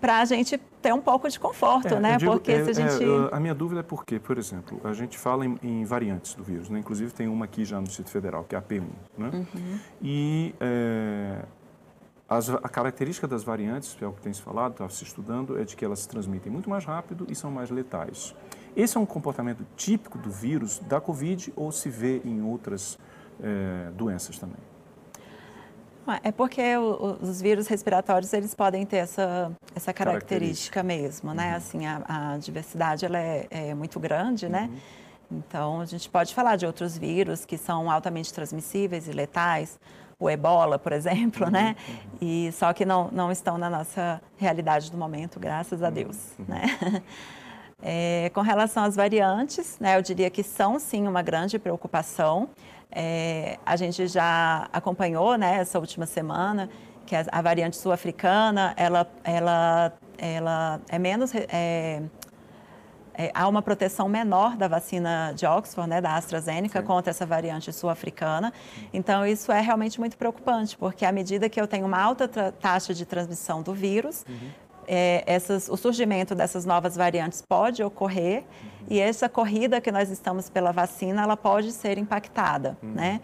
para 0.00 0.20
a 0.20 0.24
gente 0.24 0.58
ter 0.80 0.92
um 0.92 1.00
pouco 1.00 1.28
de 1.28 1.38
conforto, 1.38 1.94
é, 1.94 2.00
né? 2.00 2.16
Digo, 2.16 2.32
porque 2.32 2.52
é, 2.52 2.64
se 2.64 2.70
a 2.70 2.72
gente... 2.74 3.04
É, 3.04 3.34
a 3.34 3.40
minha 3.40 3.54
dúvida 3.54 3.80
é 3.80 3.82
porque, 3.82 4.18
por 4.18 4.38
exemplo, 4.38 4.80
a 4.84 4.92
gente 4.92 5.18
fala 5.18 5.44
em, 5.44 5.58
em, 5.62 5.84
variantes 5.84 6.34
do 6.34 6.44
vírus, 6.44 6.68
né? 6.68 6.78
Inclusive 6.78 7.12
tem 7.12 7.28
uma 7.28 7.44
aqui 7.44 7.64
já 7.64 7.80
no 7.80 7.86
Distrito 7.86 8.10
Federal, 8.10 8.44
que 8.44 8.54
é 8.54 8.58
a 8.58 8.62
P1, 8.62 8.84
né? 9.16 9.30
Uhum. 9.32 9.78
E 10.02 10.54
é, 10.60 11.44
as, 12.28 12.50
a 12.50 12.68
característica 12.68 13.26
das 13.26 13.44
variantes, 13.44 13.94
que 13.94 14.04
é 14.04 14.06
o 14.06 14.12
que 14.12 14.20
tem 14.20 14.32
se 14.32 14.42
falado, 14.42 14.72
está 14.72 14.88
se 14.88 15.04
estudando, 15.04 15.58
é 15.58 15.64
de 15.64 15.76
que 15.76 15.84
elas 15.84 16.00
se 16.00 16.08
transmitem 16.08 16.52
muito 16.52 16.68
mais 16.68 16.84
rápido 16.84 17.26
e 17.28 17.34
são 17.34 17.50
mais 17.50 17.70
letais. 17.70 18.34
Esse 18.76 18.96
é 18.96 19.00
um 19.00 19.06
comportamento 19.06 19.64
típico 19.76 20.18
do 20.18 20.30
vírus 20.30 20.78
da 20.80 21.00
Covid 21.00 21.52
ou 21.56 21.72
se 21.72 21.88
vê 21.88 22.20
em 22.24 22.42
outras 22.42 22.98
é, 23.42 23.90
doenças 23.94 24.38
também? 24.38 24.58
É 26.22 26.30
porque 26.30 26.62
os 26.76 27.40
vírus 27.40 27.66
respiratórios 27.66 28.32
eles 28.32 28.54
podem 28.54 28.86
ter 28.86 28.98
essa, 28.98 29.50
essa 29.74 29.92
característica, 29.92 30.82
característica. 30.82 30.82
mesmo, 30.82 31.34
né? 31.34 31.50
Uhum. 31.50 31.56
Assim, 31.56 31.86
a, 31.86 32.02
a, 32.06 32.38
diversidade 32.38 33.04
ela 33.04 33.18
é, 33.18 33.46
é 33.50 33.74
muito 33.74 33.98
grande, 33.98 34.48
né? 34.48 34.70
Uhum. 34.70 35.38
Então, 35.38 35.80
a 35.80 35.84
gente 35.84 36.08
pode 36.08 36.34
falar 36.34 36.56
de 36.56 36.66
outros 36.66 36.96
vírus 36.96 37.44
que 37.44 37.58
são 37.58 37.90
altamente 37.90 38.32
transmissíveis 38.32 39.08
e 39.08 39.12
letais, 39.12 39.78
o 40.18 40.30
ebola, 40.30 40.78
por 40.78 40.92
exemplo, 40.92 41.50
né? 41.50 41.76
uhum. 41.76 41.92
né? 41.94 42.00
E 42.20 42.52
só 42.52 42.72
que 42.72 42.84
não, 42.84 43.10
não 43.10 43.30
estão 43.30 43.58
na 43.58 43.68
nossa 43.68 44.20
realidade 44.36 44.90
do 44.90 44.96
momento, 44.96 45.38
graças 45.40 45.82
a 45.82 45.88
uhum. 45.88 45.94
Deus, 45.94 46.16
uhum. 46.38 46.44
né? 46.48 47.02
É, 47.82 48.30
com 48.32 48.40
relação 48.40 48.84
às 48.84 48.96
variantes, 48.96 49.78
né, 49.78 49.96
eu 49.98 50.02
diria 50.02 50.30
que 50.30 50.42
são 50.42 50.78
sim 50.78 51.06
uma 51.06 51.22
grande 51.22 51.58
preocupação. 51.58 52.48
É, 52.90 53.58
a 53.66 53.76
gente 53.76 54.06
já 54.06 54.68
acompanhou 54.72 55.36
né, 55.36 55.58
essa 55.58 55.78
última 55.78 56.06
semana 56.06 56.70
que 57.04 57.14
a, 57.14 57.24
a 57.30 57.42
variante 57.42 57.76
sul-africana 57.76 58.72
ela, 58.76 59.06
ela, 59.22 59.92
ela 60.18 60.80
é 60.88 60.98
menos 60.98 61.34
é, 61.34 62.02
é, 63.18 63.30
há 63.34 63.48
uma 63.48 63.62
proteção 63.62 64.08
menor 64.08 64.56
da 64.56 64.68
vacina 64.68 65.32
de 65.34 65.46
Oxford, 65.46 65.88
né, 65.88 66.00
da 66.00 66.16
AstraZeneca, 66.16 66.80
Sim. 66.80 66.86
contra 66.86 67.10
essa 67.10 67.24
variante 67.24 67.72
sul-africana. 67.72 68.52
Então, 68.92 69.26
isso 69.26 69.50
é 69.50 69.60
realmente 69.60 69.98
muito 69.98 70.18
preocupante, 70.18 70.76
porque 70.76 71.04
à 71.04 71.10
medida 71.10 71.48
que 71.48 71.58
eu 71.58 71.66
tenho 71.66 71.86
uma 71.86 71.98
alta 71.98 72.28
taxa 72.52 72.92
de 72.92 73.06
transmissão 73.06 73.62
do 73.62 73.72
vírus, 73.72 74.24
uhum. 74.28 74.50
É, 74.86 75.22
essas, 75.26 75.68
o 75.68 75.76
surgimento 75.76 76.34
dessas 76.34 76.64
novas 76.64 76.96
variantes 76.96 77.42
pode 77.46 77.82
ocorrer 77.82 78.38
uhum. 78.40 78.86
e 78.90 79.00
essa 79.00 79.28
corrida 79.28 79.80
que 79.80 79.90
nós 79.92 80.10
estamos 80.10 80.48
pela 80.48 80.72
vacina, 80.72 81.22
ela 81.22 81.36
pode 81.36 81.72
ser 81.72 81.98
impactada, 81.98 82.76
uhum. 82.82 82.92
né? 82.92 83.20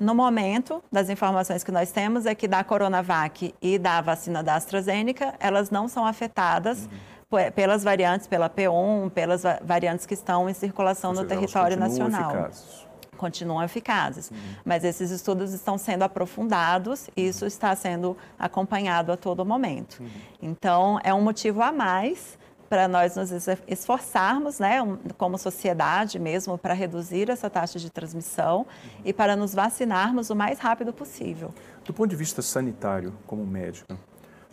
No 0.00 0.16
momento, 0.16 0.82
das 0.90 1.08
informações 1.08 1.62
que 1.62 1.70
nós 1.70 1.92
temos 1.92 2.26
é 2.26 2.34
que 2.34 2.48
da 2.48 2.64
Coronavac 2.64 3.54
e 3.62 3.78
da 3.78 4.00
vacina 4.00 4.42
da 4.42 4.56
AstraZeneca, 4.56 5.34
elas 5.38 5.70
não 5.70 5.86
são 5.86 6.04
afetadas 6.04 6.86
uhum 6.86 7.12
pelas 7.54 7.82
variantes, 7.82 8.26
pela 8.26 8.50
P1, 8.50 9.10
pelas 9.10 9.42
variantes 9.64 10.04
que 10.04 10.14
estão 10.14 10.48
em 10.48 10.52
circulação 10.52 11.12
no 11.12 11.24
território 11.24 11.78
nacional. 11.78 12.30
Eficazes. 12.30 12.86
Continuam 13.16 13.62
eficazes. 13.62 14.30
Uhum. 14.30 14.36
Mas 14.64 14.84
esses 14.84 15.10
estudos 15.10 15.52
estão 15.52 15.78
sendo 15.78 16.02
aprofundados 16.02 17.08
e 17.16 17.28
isso 17.28 17.46
está 17.46 17.74
sendo 17.76 18.16
acompanhado 18.38 19.12
a 19.12 19.16
todo 19.16 19.44
momento. 19.44 20.00
Uhum. 20.00 20.08
Então, 20.40 20.98
é 21.04 21.12
um 21.12 21.20
motivo 21.20 21.62
a 21.62 21.70
mais 21.70 22.38
para 22.68 22.88
nós 22.88 23.16
nos 23.16 23.30
esforçarmos, 23.68 24.58
né, 24.58 24.78
como 25.18 25.36
sociedade 25.36 26.18
mesmo, 26.18 26.56
para 26.56 26.72
reduzir 26.72 27.28
essa 27.28 27.50
taxa 27.50 27.78
de 27.78 27.90
transmissão 27.90 28.60
uhum. 28.60 28.66
e 29.04 29.12
para 29.12 29.36
nos 29.36 29.54
vacinarmos 29.54 30.30
o 30.30 30.34
mais 30.34 30.58
rápido 30.58 30.90
possível. 30.90 31.52
Do 31.84 31.92
ponto 31.92 32.08
de 32.08 32.16
vista 32.16 32.40
sanitário, 32.40 33.12
como 33.26 33.46
médica, 33.46 33.94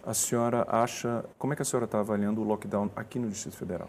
a 0.06 0.14
senhora 0.14 0.66
acha, 0.68 1.24
como 1.38 1.54
é 1.54 1.56
que 1.56 1.62
a 1.62 1.66
senhora 1.66 1.86
está 1.86 2.00
avaliando 2.02 2.42
o 2.42 2.44
lockdown 2.44 2.92
aqui 2.94 3.18
no 3.20 3.30
Distrito 3.30 3.56
Federal? 3.56 3.88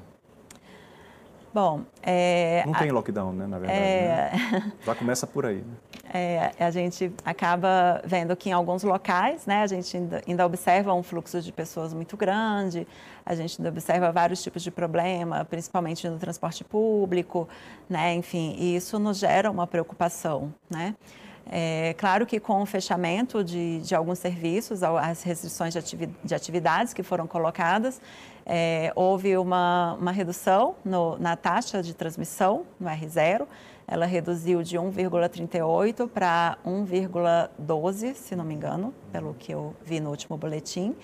Bom, 1.53 1.83
é, 2.03 2.63
não 2.65 2.75
tem 2.75 2.93
lockdown, 2.93 3.33
né? 3.33 3.47
Na 3.47 3.59
verdade, 3.59 3.81
é, 3.81 4.31
né? 4.53 4.73
já 4.87 4.95
começa 4.95 5.27
por 5.27 5.45
aí. 5.45 5.57
Né? 5.57 5.75
É, 6.13 6.53
a 6.59 6.71
gente 6.71 7.13
acaba 7.25 8.01
vendo 8.05 8.35
que 8.37 8.51
em 8.51 8.53
alguns 8.53 8.83
locais, 8.83 9.47
né, 9.47 9.63
a 9.63 9.67
gente 9.67 9.97
ainda, 9.97 10.23
ainda, 10.27 10.47
observa 10.47 10.93
um 10.93 11.03
fluxo 11.03 11.41
de 11.41 11.53
pessoas 11.53 11.95
muito 11.95 12.17
grande, 12.17 12.87
a 13.25 13.35
gente 13.35 13.61
ainda 13.61 13.69
observa 13.69 14.11
vários 14.11 14.43
tipos 14.43 14.63
de 14.63 14.73
problema, 14.73 15.45
principalmente 15.45 16.09
no 16.09 16.19
transporte 16.19 16.65
público, 16.65 17.49
né, 17.89 18.15
enfim, 18.15 18.57
e 18.59 18.75
isso 18.75 18.99
nos 18.99 19.19
gera 19.19 19.51
uma 19.51 19.69
preocupação, 19.69 20.53
né? 20.69 20.97
É, 21.49 21.95
claro 21.99 22.27
que 22.27 22.39
com 22.39 22.63
o 22.63 22.67
fechamento 22.67 23.43
de, 23.43 23.81
de 23.81 23.95
alguns 23.95 24.19
serviços, 24.19 24.83
as 24.83 25.23
restrições 25.23 25.75
de, 25.75 26.35
atividades 26.35 26.93
que 26.93 27.03
foram 27.03 27.27
colocadas, 27.27 28.01
é, 28.47 28.93
houve 28.95 29.37
uma, 29.37 29.95
uma 29.95 30.13
redução 30.13 30.75
no, 30.85 31.19
na 31.19 31.37
taxa 31.37 31.83
de 31.83 31.95
transmissão, 31.95 32.65
no 32.79 32.89
R0. 32.89 33.47
Ela 33.87 34.07
reduziu 34.07 34.63
de 34.63 34.77
1,38 34.77 36.09
para 36.09 36.57
1,12, 36.65 38.15
se 38.15 38.37
não 38.37 38.45
me 38.45 38.55
engano, 38.55 38.95
pelo 39.13 39.35
que 39.35 39.53
eu 39.53 39.75
vi 39.85 39.99
no 39.99 40.11
último 40.11 40.37
boletim. 40.37 40.95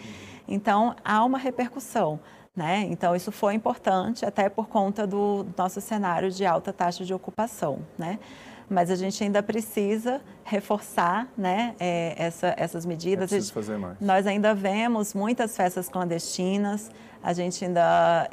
Então, 0.47 0.95
há 1.05 1.25
uma 1.25 1.39
repercussão. 1.39 2.21
Né? 2.55 2.87
Então, 2.89 3.15
isso 3.15 3.31
foi 3.31 3.55
importante 3.55 4.25
até 4.25 4.49
por 4.49 4.67
conta 4.67 5.07
do 5.07 5.47
nosso 5.59 5.81
cenário 5.81 6.31
de 6.31 6.47
alta 6.47 6.73
taxa 6.73 7.05
de 7.05 7.13
ocupação. 7.13 7.81
Né? 7.99 8.19
Mas 8.69 8.91
a 8.91 8.97
gente 8.97 9.23
ainda 9.23 9.43
precisa 9.43 10.21
reforçar 10.45 11.29
né, 11.37 11.75
é, 11.79 12.15
essa, 12.17 12.55
essas 12.57 12.85
medidas. 12.85 13.33
É 13.33 13.41
fazer 13.53 13.79
mais. 13.79 13.99
Nós 14.01 14.27
ainda 14.27 14.55
vemos 14.55 15.15
muitas 15.15 15.57
festas 15.57 15.89
clandestinas, 15.89 16.91
a 17.27 17.33
gente 17.33 17.65
ainda, 17.65 18.31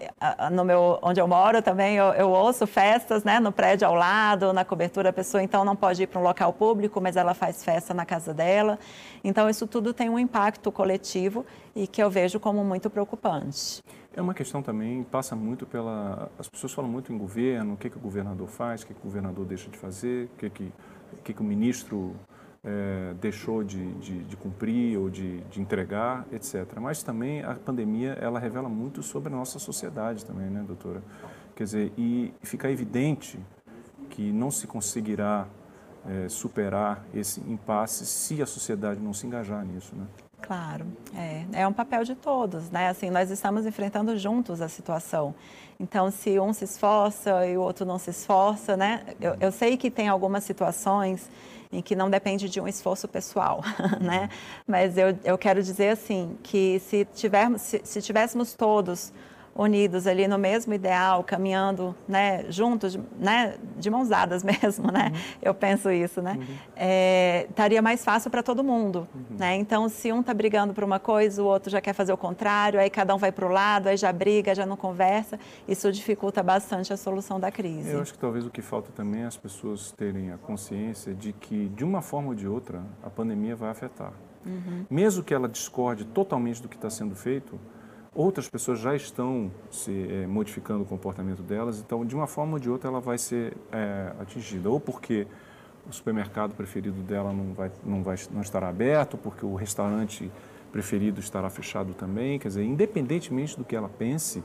no 0.51 0.63
meu, 0.63 0.99
onde 1.01 1.19
eu 1.19 1.27
moro 1.27 1.63
também, 1.63 1.95
eu, 1.95 2.13
eu, 2.13 2.29
ouço 2.29 2.67
festas 2.67 3.23
né, 3.23 3.39
no 3.39 3.51
prédio 3.51 3.87
ao 3.87 3.95
lado, 3.95 4.53
na 4.53 4.63
cobertura, 4.63 5.09
a 5.09 5.13
pessoa 5.13 5.41
então 5.41 5.65
não 5.65 5.75
pode 5.75 6.03
ir 6.03 6.07
para 6.07 6.19
um 6.19 6.23
local 6.23 6.53
público, 6.53 7.01
mas 7.01 7.17
ela 7.17 7.33
faz 7.33 7.65
festa 7.65 7.91
na 7.91 8.05
casa 8.05 8.35
dela. 8.35 8.77
Então, 9.23 9.49
isso 9.49 9.65
tudo 9.65 9.95
tem 9.95 10.11
um 10.11 10.19
impacto 10.19 10.71
coletivo 10.71 11.43
e 11.75 11.87
que 11.87 12.03
eu 12.03 12.09
vejo 12.11 12.39
como 12.39 12.63
muito 12.63 12.87
preocupante. 12.87 13.81
É 14.15 14.21
uma 14.21 14.35
questão 14.35 14.61
também, 14.61 15.01
passa 15.01 15.35
muito 15.35 15.65
pela. 15.65 16.29
As 16.37 16.47
pessoas 16.47 16.71
falam 16.71 16.91
muito 16.91 17.11
em 17.11 17.17
governo, 17.17 17.73
o 17.73 17.77
que, 17.77 17.89
que 17.89 17.97
o 17.97 17.99
governador 17.99 18.47
faz, 18.47 18.83
o 18.83 18.85
que, 18.85 18.93
que 18.93 18.99
o 18.99 19.05
governador 19.05 19.43
deixa 19.43 19.71
de 19.71 19.77
fazer, 19.79 20.25
o 20.25 20.37
que, 20.37 20.49
que, 20.51 20.71
o, 21.13 21.23
que 21.23 21.33
que 21.33 21.41
o 21.41 21.43
ministro 21.43 22.15
é, 22.63 23.13
deixou 23.19 23.63
de, 23.63 23.93
de, 23.95 24.23
de, 24.23 24.37
cumprir 24.37 24.97
ou 24.97 25.09
de, 25.09 25.41
de 25.41 25.61
entregar, 25.61 26.25
etc. 26.31 26.65
Mas 26.79 27.03
também 27.03 27.43
a 27.43 27.55
pandemia 27.55 28.13
ela 28.21 28.39
revela 28.39 28.69
muito 28.69 29.03
sobre 29.03 29.33
a 29.33 29.35
nossa 29.35 29.59
sociedade 29.59 30.25
também, 30.25 30.49
né, 30.49 30.63
doutora? 30.65 31.03
Quer 31.55 31.63
dizer, 31.65 31.93
e 31.97 32.33
fica 32.41 32.71
evidente 32.71 33.37
que 34.09 34.31
não 34.31 34.49
se 34.49 34.65
conseguirá 34.65 35.47
é, 36.07 36.29
superar 36.29 37.05
esse 37.13 37.41
impasse 37.41 38.05
se 38.05 38.41
a 38.41 38.45
sociedade 38.45 38.99
não 38.99 39.13
se 39.13 39.27
engajar 39.27 39.65
nisso, 39.65 39.95
né? 39.95 40.05
Claro, 40.41 40.85
é, 41.15 41.45
é 41.53 41.67
um 41.67 41.71
papel 41.71 42.03
de 42.03 42.15
todos, 42.15 42.69
né? 42.69 42.89
Assim, 42.89 43.09
nós 43.09 43.31
estamos 43.31 43.65
enfrentando 43.65 44.17
juntos 44.17 44.61
a 44.61 44.67
situação. 44.67 45.33
Então, 45.79 46.11
se 46.11 46.37
um 46.37 46.51
se 46.51 46.65
esforça 46.65 47.47
e 47.47 47.57
o 47.57 47.61
outro 47.61 47.85
não 47.85 47.97
se 47.97 48.09
esforça, 48.09 48.75
né? 48.75 49.05
Eu, 49.21 49.37
eu 49.39 49.51
sei 49.53 49.77
que 49.77 49.89
tem 49.89 50.09
algumas 50.09 50.43
situações 50.43 51.29
em 51.73 51.81
que 51.81 51.95
não 51.95 52.09
depende 52.09 52.47
de 52.47 52.61
um 52.61 52.67
esforço 52.67 53.07
pessoal, 53.07 53.61
né? 53.99 54.29
Mas 54.67 54.97
eu, 54.97 55.17
eu 55.23 55.37
quero 55.37 55.61
dizer 55.61 55.89
assim 55.89 56.37
que 56.43 56.79
se 56.79 57.05
tivermos, 57.13 57.61
se, 57.61 57.81
se 57.83 58.01
tivéssemos 58.01 58.53
todos 58.53 59.11
unidos 59.55 60.07
ali 60.07 60.27
no 60.27 60.37
mesmo 60.37 60.73
ideal, 60.73 61.23
caminhando, 61.23 61.95
né, 62.07 62.45
juntos, 62.49 62.97
né, 63.19 63.55
de 63.77 63.89
mãos 63.89 64.09
dadas 64.09 64.41
mesmo, 64.43 64.91
né? 64.91 65.11
Uhum. 65.13 65.19
Eu 65.41 65.53
penso 65.53 65.91
isso, 65.91 66.21
né? 66.21 66.37
Uhum. 66.39 66.55
É, 66.75 67.45
estaria 67.49 67.81
mais 67.81 68.03
fácil 68.03 68.31
para 68.31 68.41
todo 68.41 68.63
mundo, 68.63 69.07
uhum. 69.13 69.37
né? 69.37 69.55
Então, 69.55 69.87
se 69.89 70.11
um 70.11 70.21
está 70.21 70.33
brigando 70.33 70.73
por 70.73 70.83
uma 70.83 70.99
coisa, 70.99 71.41
o 71.41 71.45
outro 71.45 71.69
já 71.69 71.79
quer 71.79 71.93
fazer 71.93 72.11
o 72.11 72.17
contrário, 72.17 72.79
aí 72.79 72.89
cada 72.89 73.13
um 73.13 73.17
vai 73.17 73.31
para 73.31 73.45
o 73.45 73.49
lado, 73.49 73.87
aí 73.87 73.97
já 73.97 74.11
briga, 74.11 74.55
já 74.55 74.65
não 74.65 74.75
conversa, 74.75 75.39
isso 75.67 75.91
dificulta 75.91 76.41
bastante 76.41 76.91
a 76.91 76.97
solução 76.97 77.39
da 77.39 77.51
crise. 77.51 77.91
Eu 77.91 78.01
acho 78.01 78.13
que 78.13 78.19
talvez 78.19 78.45
o 78.45 78.49
que 78.49 78.61
falta 78.61 78.91
também 78.91 79.21
é 79.21 79.25
as 79.25 79.37
pessoas 79.37 79.91
terem 79.91 80.31
a 80.31 80.37
consciência 80.37 81.13
de 81.13 81.31
que, 81.31 81.69
de 81.69 81.83
uma 81.83 82.01
forma 82.01 82.29
ou 82.29 82.35
de 82.35 82.47
outra, 82.47 82.81
a 83.03 83.09
pandemia 83.09 83.55
vai 83.55 83.69
afetar. 83.69 84.13
Uhum. 84.45 84.85
Mesmo 84.89 85.23
que 85.23 85.33
ela 85.33 85.47
discorde 85.47 86.05
totalmente 86.05 86.61
do 86.61 86.67
que 86.67 86.75
está 86.75 86.89
sendo 86.89 87.15
feito, 87.15 87.59
Outras 88.15 88.47
pessoas 88.47 88.79
já 88.79 88.95
estão 88.95 89.51
se 89.71 90.07
é, 90.07 90.27
modificando 90.27 90.83
o 90.83 90.85
comportamento 90.85 91.41
delas, 91.41 91.79
então 91.79 92.05
de 92.05 92.15
uma 92.15 92.27
forma 92.27 92.53
ou 92.53 92.59
de 92.59 92.69
outra 92.69 92.89
ela 92.89 92.99
vai 92.99 93.17
ser 93.17 93.57
é, 93.71 94.13
atingida, 94.19 94.69
ou 94.69 94.79
porque 94.79 95.25
o 95.89 95.91
supermercado 95.91 96.53
preferido 96.55 97.01
dela 97.01 97.33
não 97.33 97.53
vai, 97.53 97.71
não 97.83 98.03
vai 98.03 98.15
não 98.31 98.41
estará 98.41 98.69
aberto, 98.69 99.17
porque 99.17 99.43
o 99.43 99.55
restaurante 99.55 100.31
preferido 100.71 101.19
estará 101.19 101.49
fechado 101.49 101.93
também, 101.93 102.37
quer 102.37 102.49
dizer, 102.49 102.63
independentemente 102.63 103.57
do 103.57 103.63
que 103.63 103.75
ela 103.75 103.89
pense, 103.89 104.43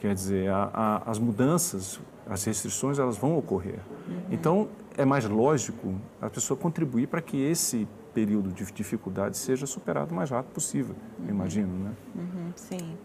quer 0.00 0.14
dizer, 0.14 0.50
a, 0.50 0.70
a, 0.72 1.10
as 1.10 1.18
mudanças, 1.18 2.00
as 2.28 2.44
restrições, 2.44 2.98
elas 2.98 3.16
vão 3.16 3.36
ocorrer. 3.36 3.80
Uhum. 4.08 4.20
Então, 4.30 4.68
é 4.96 5.04
mais 5.04 5.24
lógico 5.24 5.94
a 6.20 6.28
pessoa 6.28 6.58
contribuir 6.58 7.08
para 7.08 7.20
que 7.20 7.40
esse 7.40 7.88
período 8.18 8.50
de 8.50 8.64
dificuldade 8.72 9.36
seja 9.36 9.64
superado 9.64 10.12
o 10.12 10.16
mais 10.16 10.30
rápido 10.30 10.52
possível, 10.52 10.96
uhum. 11.20 11.28
imagino, 11.28 11.84
né? 11.84 11.92
Uhum, 12.16 12.52
sim. 12.56 12.98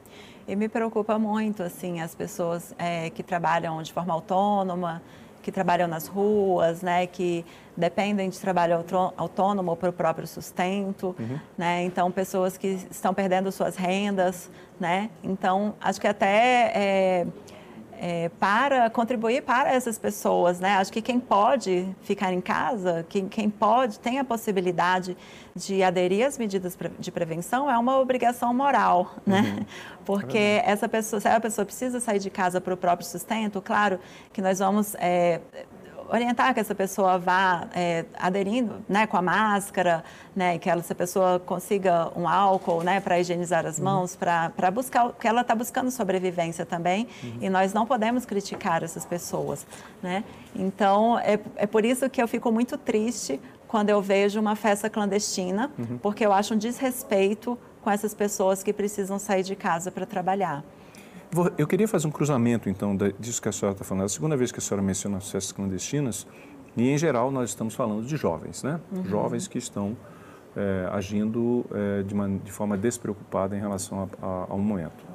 E 0.48 0.55
me 0.55 0.67
preocupa 0.67 1.20
muito, 1.20 1.62
assim, 1.62 2.01
as 2.01 2.15
pessoas 2.15 2.74
é, 2.79 3.12
que 3.12 3.22
trabalham 3.22 3.79
de 3.84 3.93
forma 3.93 4.12
autônoma, 4.12 5.03
que 5.43 5.51
trabalham 5.51 5.88
nas 5.88 6.08
ruas, 6.08 6.82
né, 6.82 7.05
que 7.05 7.46
dependem 7.77 8.29
de 8.29 8.39
trabalho 8.39 8.84
autônomo 9.17 9.75
para 9.75 9.89
o 9.89 9.93
próprio 9.93 10.25
sustento, 10.25 11.15
uhum. 11.20 11.39
né, 11.58 11.84
então 11.84 12.10
pessoas 12.10 12.58
que 12.58 12.79
estão 12.89 13.13
perdendo 13.13 13.51
suas 13.51 13.75
rendas, 13.75 14.50
né, 14.79 15.10
então 15.22 15.75
acho 15.82 16.00
que 16.00 16.08
até 16.08 16.72
é, 16.74 17.27
é, 18.05 18.27
para 18.38 18.89
contribuir 18.89 19.43
para 19.43 19.72
essas 19.72 19.98
pessoas, 19.98 20.60
né? 20.60 20.75
Acho 20.75 20.91
que 20.91 21.01
quem 21.01 21.22
pode 21.22 21.88
ficar 22.01 22.33
em 22.33 22.41
casa, 22.41 23.05
quem, 23.07 23.29
quem 23.29 23.50
pode, 23.50 23.98
tem 23.98 24.19
a 24.19 24.25
possibilidade 24.25 25.15
de 25.55 25.81
aderir 25.81 26.27
às 26.27 26.38
medidas 26.38 26.77
de 27.00 27.12
prevenção, 27.13 27.72
é 27.72 27.77
uma 27.77 27.98
obrigação 27.98 28.53
moral, 28.53 29.15
né? 29.25 29.55
Uhum. 29.57 29.65
Porque 30.03 30.38
é 30.38 30.63
essa 30.65 30.89
pessoa, 30.89 31.22
se 31.22 31.29
a 31.29 31.39
pessoa 31.39 31.63
precisa 31.63 32.01
sair 32.01 32.19
de 32.19 32.29
casa 32.29 32.60
para 32.60 32.74
o 32.74 32.77
próprio 32.77 33.07
sustento, 33.07 33.62
claro 33.62 33.98
que 34.33 34.41
nós 34.41 34.60
vamos 34.60 34.95
é, 34.95 35.39
orientar 36.13 36.53
que 36.53 36.60
essa 36.60 36.75
pessoa 36.75 37.17
vá 37.17 37.67
é, 37.74 38.05
aderindo 38.20 38.75
né, 38.88 39.08
com 39.08 39.17
a 39.17 39.22
máscara, 39.22 40.03
né, 40.36 40.60
que 40.60 40.70
ela, 40.70 40.79
essa 40.79 40.93
pessoa 40.93 41.39
consiga 41.39 42.12
um 42.15 42.27
álcool 42.27 42.84
né, 42.84 43.00
para 43.00 43.20
higienizar 43.20 43.65
as 43.65 43.79
uhum. 43.79 43.86
mãos, 43.86 44.13
uhum. 44.13 44.51
para 44.55 44.72
buscar, 44.72 45.10
porque 45.10 45.27
ela 45.27 45.41
está 45.41 45.55
buscando 45.55 45.89
sobrevivência 45.89 46.65
também 46.65 47.08
uhum. 47.24 47.38
e 47.41 47.50
nós 47.50 47.74
não 47.74 47.86
podemos 47.86 48.25
criticar 48.25 48.84
essas 48.84 49.05
pessoas. 49.05 49.65
Né? 50.03 50.24
Então, 50.55 51.17
é, 51.17 51.39
é 51.55 51.65
por 51.65 51.84
isso 51.84 52.08
que 52.10 52.22
eu 52.22 52.27
fico 52.27 52.51
muito 52.51 52.77
triste 52.77 53.41
quando 53.67 53.89
eu 53.89 54.00
vejo 54.00 54.39
uma 54.39 54.55
festa 54.55 54.88
clandestina, 54.91 55.72
uhum. 55.79 55.98
porque 55.98 56.24
eu 56.24 56.32
acho 56.32 56.53
um 56.53 56.58
desrespeito 56.58 57.58
com 57.82 57.89
essas 57.89 58.13
pessoas 58.13 58.62
que 58.62 58.72
precisam 58.72 59.17
sair 59.17 59.41
de 59.41 59.55
casa 59.55 59.91
para 59.91 60.05
trabalhar. 60.05 60.63
Eu 61.58 61.66
queria 61.66 61.88
fazer 61.88 62.08
um 62.08 62.12
cruzamento, 62.12 62.70
então, 62.70 62.96
disso 63.20 63.42
que 63.42 63.50
a 63.50 63.52
senhora 63.52 63.74
está 63.74 63.84
falando. 63.84 64.04
É 64.04 64.06
a 64.06 64.10
segunda 64.10 64.38
vez 64.38 64.52
que 64.52 64.60
a 64.60 64.62
senhora 64.62 64.84
menciona 64.84 65.18
as 65.18 65.32
festas 65.32 65.52
clandestinas, 65.52 66.28
e, 66.75 66.90
em 66.90 66.98
geral, 66.98 67.32
nós 67.32 67.50
estamos 67.50 67.75
falando 67.75 68.06
de 68.06 68.18
jovens, 68.18 68.63
né? 68.63 68.80
Uhum. 68.92 69.06
Jovens 69.06 69.48
que 69.48 69.58
estão 69.58 69.96
é, 70.56 70.88
agindo 70.92 71.66
é, 71.72 72.04
de, 72.04 72.13
uma, 72.13 72.30
de, 72.30 72.52
forma 72.52 72.78
despreocupada 72.78 73.56
em 73.56 73.60
relação 73.60 74.10
a, 74.22 74.25
a, 74.25 74.48
a, 74.50 74.56
um 74.56 74.62
momento. 74.62 75.06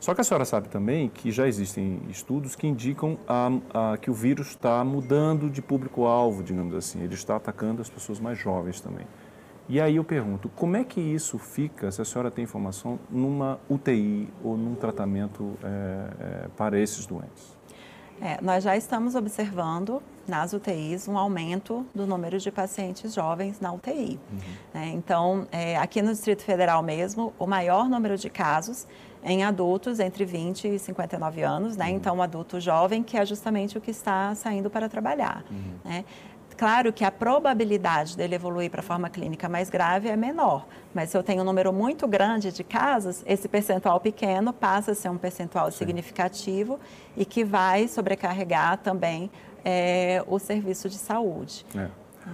Só 0.00 0.14
que 0.14 0.20
a 0.20 0.24
senhora 0.24 0.44
sabe 0.44 0.68
também 0.68 1.08
que 1.08 1.30
já 1.30 1.48
existem 1.48 2.00
estudos 2.08 2.54
que 2.54 2.66
indicam 2.66 3.18
a, 3.26 3.96
que 3.98 4.10
o 4.10 4.14
vírus 4.14 4.48
está 4.48 4.84
mudando 4.84 5.50
de 5.50 5.60
público-alvo, 5.60 6.42
digamos 6.42 6.74
assim. 6.74 7.02
Ele 7.02 7.14
está 7.14 7.36
atacando 7.36 7.82
as 7.82 7.88
pessoas 7.88 8.20
mais 8.20 8.38
jovens 8.38 8.80
também. 8.80 9.06
E 9.68 9.80
aí 9.80 9.96
eu 9.96 10.04
pergunto, 10.04 10.48
como 10.50 10.76
é 10.76 10.84
que 10.84 11.00
isso 11.00 11.38
fica, 11.38 11.90
se 11.90 12.00
a 12.00 12.04
senhora 12.04 12.30
tem 12.30 12.44
informação, 12.44 12.98
numa 13.10 13.58
UTI 13.68 14.28
ou 14.42 14.56
num 14.56 14.74
tratamento 14.74 15.58
é, 15.62 16.44
é, 16.44 16.48
para 16.56 16.78
esses 16.78 17.04
doentes? 17.04 17.56
É, 18.20 18.38
nós 18.40 18.64
já 18.64 18.76
estamos 18.76 19.14
observando 19.14 20.02
nas 20.26 20.52
UTIs 20.52 21.06
um 21.06 21.18
aumento 21.18 21.84
do 21.94 22.06
número 22.06 22.38
de 22.38 22.50
pacientes 22.50 23.12
jovens 23.12 23.60
na 23.60 23.72
UTI. 23.72 24.18
Uhum. 24.32 24.80
É, 24.80 24.88
então, 24.88 25.46
é, 25.52 25.76
aqui 25.76 26.00
no 26.00 26.12
Distrito 26.12 26.42
Federal 26.42 26.82
mesmo, 26.82 27.32
o 27.38 27.46
maior 27.46 27.88
número 27.88 28.16
de 28.16 28.30
casos 28.30 28.86
em 29.22 29.44
adultos 29.44 29.98
entre 29.98 30.24
20 30.24 30.68
e 30.68 30.78
59 30.78 31.42
anos, 31.42 31.76
né? 31.76 31.86
Uhum. 31.86 31.96
Então, 31.96 32.16
um 32.16 32.22
adulto 32.22 32.60
jovem, 32.60 33.02
que 33.02 33.18
é 33.18 33.26
justamente 33.26 33.76
o 33.76 33.80
que 33.80 33.90
está 33.90 34.34
saindo 34.34 34.70
para 34.70 34.88
trabalhar. 34.88 35.44
Uhum. 35.50 35.74
Né? 35.84 36.04
Claro 36.56 36.92
que 36.92 37.04
a 37.04 37.10
probabilidade 37.10 38.16
dele 38.16 38.34
evoluir 38.34 38.70
para 38.70 38.80
a 38.80 38.82
forma 38.82 39.10
clínica 39.10 39.48
mais 39.48 39.68
grave 39.68 40.08
é 40.08 40.16
menor, 40.16 40.66
mas 40.94 41.10
se 41.10 41.16
eu 41.16 41.22
tenho 41.22 41.42
um 41.42 41.44
número 41.44 41.72
muito 41.72 42.08
grande 42.08 42.50
de 42.50 42.64
casos, 42.64 43.22
esse 43.26 43.46
percentual 43.46 44.00
pequeno 44.00 44.52
passa 44.52 44.92
a 44.92 44.94
ser 44.94 45.10
um 45.10 45.18
percentual 45.18 45.70
Sim. 45.70 45.78
significativo 45.78 46.80
e 47.16 47.24
que 47.26 47.44
vai 47.44 47.86
sobrecarregar 47.88 48.78
também 48.78 49.30
é, 49.62 50.24
o 50.26 50.38
serviço 50.38 50.88
de 50.88 50.96
saúde. 50.96 51.66
É. 51.74 51.88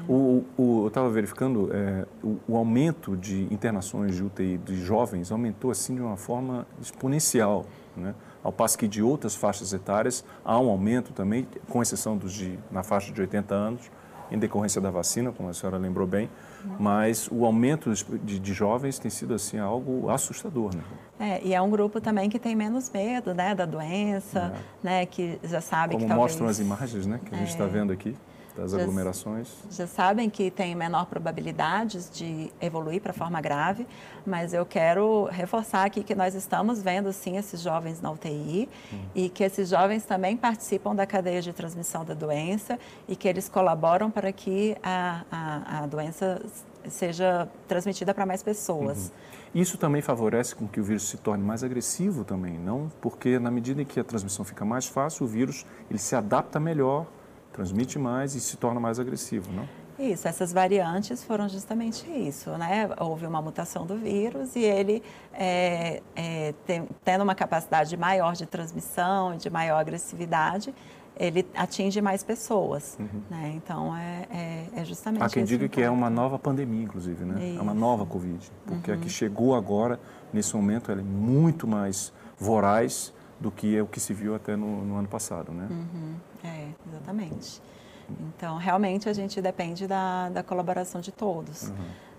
O, 0.09 0.45
o, 0.57 0.83
eu 0.85 0.89
estava 0.89 1.11
verificando, 1.11 1.71
é, 1.73 2.07
o, 2.23 2.39
o, 2.49 2.57
aumento 2.57 3.15
de 3.17 3.43
internações 3.53 4.17
de 4.17 4.23
UTI 4.23 4.57
de 4.57 4.77
jovens 4.77 5.31
aumentou 5.31 5.71
assim 5.71 5.95
de 5.95 6.01
uma 6.01 6.17
forma 6.17 6.67
exponencial, 6.81 7.67
né? 7.95 8.15
ao 8.43 8.51
passo 8.51 8.79
que 8.79 8.89
de 8.89 9.03
outras 9.03 9.35
faixas 9.35 9.73
etárias 9.73 10.25
há 10.45 10.59
um 10.59 10.71
aumento 10.71 11.13
também, 11.13 11.47
com 11.69 11.83
exceção 11.83 12.17
dos 12.17 12.33
de, 12.33 12.59
na 12.71 12.83
faixa 12.83 13.13
de 13.13 13.21
80 13.21 13.55
anos, 13.55 13.91
em 14.31 14.39
decorrência 14.39 14.81
da 14.81 14.91
vacina, 14.91 15.33
como 15.33 15.49
a 15.49 15.55
senhora 15.55 15.77
lembrou 15.77 16.07
bem, 16.07 16.31
mas 16.79 17.29
o 17.31 17.45
aumento 17.45 17.93
de, 17.93 18.39
de 18.39 18.55
jovens 18.55 18.99
tem 18.99 19.11
sido 19.11 19.35
assim 19.35 19.59
algo 19.59 20.09
assustador, 20.11 20.75
né? 20.75 20.83
É, 21.19 21.41
e 21.45 21.55
é 21.55 21.61
um 21.61 21.71
grupo 21.71 22.01
também 22.01 22.29
que 22.29 22.39
tem 22.39 22.57
menos 22.57 22.91
medo, 22.91 23.35
né, 23.35 23.55
da 23.55 23.65
doença, 23.65 24.53
é. 24.55 24.87
né, 24.87 25.07
que 25.07 25.39
já 25.45 25.61
sabe 25.61 25.95
como 25.95 26.05
que 26.05 26.09
talvez... 26.09 26.33
mostram 26.33 26.49
as 26.49 26.59
imagens, 26.59 27.07
né, 27.07 27.21
que 27.25 27.35
a 27.35 27.39
gente 27.39 27.51
está 27.51 27.65
é. 27.65 27.69
vendo 27.69 27.93
aqui 27.93 28.17
das 28.57 28.75
aglomerações? 28.75 29.49
Já 29.71 29.87
sabem 29.87 30.29
que 30.29 30.51
tem 30.51 30.75
menor 30.75 31.07
probabilidades 31.07 32.11
de 32.11 32.53
evoluir 32.61 33.01
para 33.01 33.13
forma 33.13 33.41
grave, 33.41 33.87
mas 34.27 34.53
eu 34.53 34.65
quero 34.65 35.25
reforçar 35.27 35.85
aqui 35.85 36.03
que 36.03 36.15
nós 36.15 36.35
estamos 36.35 36.83
vendo 36.83 37.13
sim 37.13 37.37
esses 37.37 37.61
jovens 37.61 38.01
na 38.01 38.11
UTI 38.11 38.69
hum. 38.93 38.99
e 39.15 39.29
que 39.29 39.43
esses 39.43 39.69
jovens 39.69 40.05
também 40.05 40.37
participam 40.37 40.95
da 40.95 41.07
cadeia 41.07 41.41
de 41.41 41.53
transmissão 41.53 42.05
da 42.05 42.15
doença 42.15 42.79
e 43.09 43.17
que 43.17 43.27
eles 43.27 43.49
colaboram 43.49 44.11
para 44.11 44.33
que 44.33 44.77
a, 44.83 45.25
a, 45.31 45.79
a 45.83 45.87
doença 45.87 46.41
seja 46.89 47.49
transmitida 47.69 48.13
para 48.13 48.27
mais 48.27 48.43
pessoas. 48.43 49.07
Uhum. 49.55 49.61
Isso 49.61 49.77
também 49.77 50.01
favorece 50.01 50.55
com 50.55 50.67
que 50.67 50.81
o 50.81 50.85
vírus 50.85 51.09
se 51.09 51.19
torne 51.19 51.45
mais 51.45 51.63
agressivo 51.63 52.25
também, 52.25 52.59
não? 52.59 52.91
Porque 53.01 53.39
na 53.39 53.51
medida 53.51 53.83
em 53.83 53.85
que 53.85 54.01
a 54.01 54.05
transmissão 54.05 54.45
fica 54.45 54.65
mais 54.65 54.87
fácil, 54.87 55.27
o 55.27 55.29
vírus 55.29 55.67
ele 55.91 55.99
se 55.99 56.17
adapta 56.17 56.59
melhor 56.59 57.07
transmite 57.53 57.99
mais 57.99 58.35
e 58.35 58.41
se 58.41 58.57
torna 58.57 58.81
mais 58.81 58.99
agressivo, 58.99 59.51
não? 59.53 59.69
Isso, 59.99 60.27
essas 60.27 60.53
variantes 60.53 61.23
foram 61.23 61.49
justamente 61.49 62.11
isso, 62.11 62.51
né? 62.53 62.89
Houve 62.99 63.27
uma 63.27 63.43
mutação 63.43 63.87
do 63.87 63.97
vírus 63.97 64.57
e 64.57 64.61
ele, 64.61 65.03
é, 65.33 66.03
é, 66.17 66.55
tem, 66.67 66.89
tendo 67.05 67.23
uma 67.23 67.35
capacidade 67.35 67.97
maior 67.97 68.33
de 68.35 68.47
transmissão, 68.47 69.37
de 69.37 69.51
maior 69.51 69.79
agressividade, 69.79 70.75
ele 71.15 71.47
atinge 71.55 72.01
mais 72.01 72.25
pessoas, 72.25 72.97
uhum. 72.99 73.21
né? 73.31 73.53
Então, 73.55 73.95
é, 73.95 74.27
é, 74.31 74.81
é 74.81 74.85
justamente 74.85 75.23
Há 75.23 75.29
quem 75.29 75.45
diga 75.45 75.69
que 75.69 75.83
é 75.83 75.91
uma 75.91 76.09
nova 76.09 76.39
pandemia, 76.39 76.83
inclusive, 76.83 77.25
né? 77.25 77.51
Isso. 77.51 77.59
É 77.59 77.63
uma 77.63 77.75
nova 77.75 78.07
Covid, 78.07 78.51
porque 78.67 78.91
uhum. 78.91 78.97
a 78.97 79.01
que 79.01 79.11
chegou 79.11 79.55
agora, 79.55 80.01
nesse 80.33 80.57
momento, 80.57 80.91
ela 80.91 81.01
é 81.01 81.05
muito 81.05 81.67
mais 81.67 82.13
voraz 82.39 83.13
do 83.43 83.51
que 83.51 83.77
é 83.77 83.83
o 83.83 83.87
que 83.87 83.99
se 83.99 84.15
viu 84.15 84.35
até 84.35 84.55
no, 84.55 84.85
no 84.85 84.97
ano 84.97 85.09
passado, 85.09 85.53
né? 85.53 85.67
Uhum. 85.69 86.15
É, 86.45 86.69
exatamente. 86.89 87.61
Então, 88.09 88.57
realmente, 88.57 89.09
a 89.09 89.13
gente 89.13 89.43
depende 89.43 89.87
da, 89.87 90.29
da 90.29 90.43
colaboração 90.43 91.01
de 91.01 91.11
todos. 91.11 91.65
Uhum. 91.65 91.75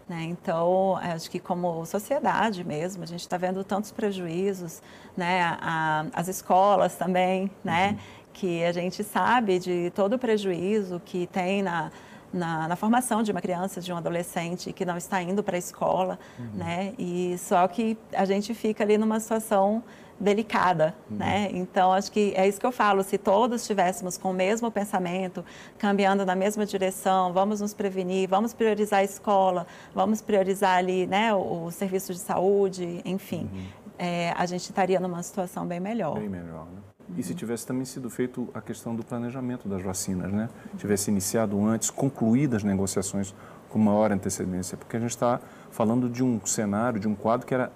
Né? 0.10 0.24
Então, 0.24 0.98
acho 0.98 1.32
que 1.32 1.40
como 1.40 1.86
sociedade 1.86 2.64
mesmo, 2.64 3.04
a 3.04 3.06
gente 3.06 3.22
está 3.22 3.38
vendo 3.38 3.64
tantos 3.64 3.92
prejuízos, 3.92 4.82
né? 5.16 5.42
A, 5.62 6.06
as 6.14 6.28
escolas 6.28 6.96
também, 6.96 7.50
né? 7.64 7.92
Uhum. 7.92 7.98
Que 8.34 8.64
a 8.66 8.74
gente 8.74 9.04
sabe 9.04 9.60
de 9.60 9.92
todo 9.92 10.14
o 10.14 10.20
prejuízo 10.20 11.02
que 11.06 11.28
tem 11.28 11.64
na, 11.64 11.90
na, 12.34 12.68
na, 12.68 12.76
formação 12.76 13.22
de 13.22 13.32
uma 13.32 13.42
criança, 13.42 13.80
de 13.80 13.94
um 13.94 13.98
adolescente 13.98 14.74
que 14.74 14.84
não 14.84 14.98
está 14.98 15.22
indo 15.22 15.44
para 15.44 15.56
a 15.56 15.60
escola, 15.60 16.20
uhum. 16.40 16.50
né? 16.56 16.94
E 16.98 17.38
só 17.38 17.68
que 17.68 17.98
a 18.12 18.26
gente 18.26 18.54
fica 18.54 18.84
ali 18.84 18.98
numa 18.98 19.20
situação 19.20 19.84
delicada, 20.20 20.96
uhum. 21.10 21.18
né? 21.18 21.50
Então 21.52 21.92
acho 21.92 22.12
que 22.12 22.34
é 22.36 22.48
isso 22.48 22.60
que 22.60 22.66
eu 22.66 22.72
falo. 22.72 23.04
Se 23.04 23.18
todos 23.18 23.62
estivéssemos 23.62 24.18
com 24.18 24.32
o 24.32 24.34
mesmo 24.34 24.72
pensamento, 24.72 25.44
caminhando 25.78 26.26
na 26.26 26.36
mesma 26.36 26.66
direção, 26.66 27.34
vamos 27.34 27.62
nos 27.62 27.74
prevenir, 27.74 28.28
vamos 28.28 28.54
priorizar 28.54 29.02
a 29.02 29.04
escola, 29.04 29.68
vamos 29.94 30.22
priorizar 30.22 30.78
ali, 30.78 31.06
né, 31.06 31.34
o, 31.34 31.66
o 31.66 31.72
serviço 31.72 32.14
de 32.14 32.20
saúde, 32.20 33.02
enfim, 33.06 33.50
uhum. 33.54 33.66
é, 33.98 34.34
a 34.36 34.46
gente 34.46 34.64
estaria 34.64 35.00
numa 35.00 35.22
situação 35.22 35.66
bem 35.66 35.80
melhor. 35.80 36.20
Bem 36.20 36.30
melhor, 36.30 36.66
né? 36.66 36.82
E 37.18 37.24
se 37.24 37.34
tivesse 37.34 37.66
também 37.66 37.86
sido 37.86 38.10
feito 38.10 38.48
a 38.54 38.62
questão 38.62 38.96
do 38.96 39.04
planejamento 39.04 39.68
das 39.68 39.82
vacinas, 39.82 40.32
né? 40.32 40.50
Tivesse 40.78 41.12
iniciado 41.12 41.64
antes, 41.66 41.90
concluídas 41.90 42.58
as 42.58 42.64
negociações 42.64 43.34
com 43.70 43.80
maior 43.80 44.12
antecedência, 44.12 44.78
porque 44.78 44.98
a 44.98 45.00
gente 45.00 45.12
está 45.12 45.40
falando 45.72 46.10
de 46.10 46.24
um 46.24 46.44
cenário, 46.46 47.00
de 47.00 47.08
um 47.08 47.16
quadro 47.16 47.48
que 47.48 47.54
era 47.54 47.72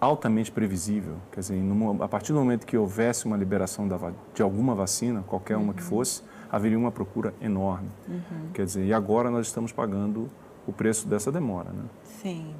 altamente 0.00 0.50
previsível. 0.50 1.16
Quer 1.32 1.40
dizer, 1.40 1.62
a 2.00 2.08
partir 2.08 2.32
do 2.32 2.38
momento 2.38 2.66
que 2.66 2.76
houvesse 2.76 3.26
uma 3.26 3.36
liberação 3.36 3.88
de 4.34 4.42
alguma 4.42 4.74
vacina, 4.74 5.22
qualquer 5.22 5.56
uma 5.56 5.68
uhum. 5.68 5.72
que 5.72 5.82
fosse, 5.82 6.22
haveria 6.50 6.78
uma 6.78 6.90
procura 6.90 7.34
enorme. 7.40 7.88
Uhum. 8.08 8.50
Quer 8.52 8.64
dizer, 8.64 8.84
e 8.84 8.92
agora 8.92 9.30
nós 9.30 9.46
estamos 9.46 9.72
pagando 9.72 10.28
o 10.66 10.72
preço 10.72 11.06
dessa 11.06 11.30
demora, 11.30 11.70
né? 11.70 11.84
Sim. 12.22 12.54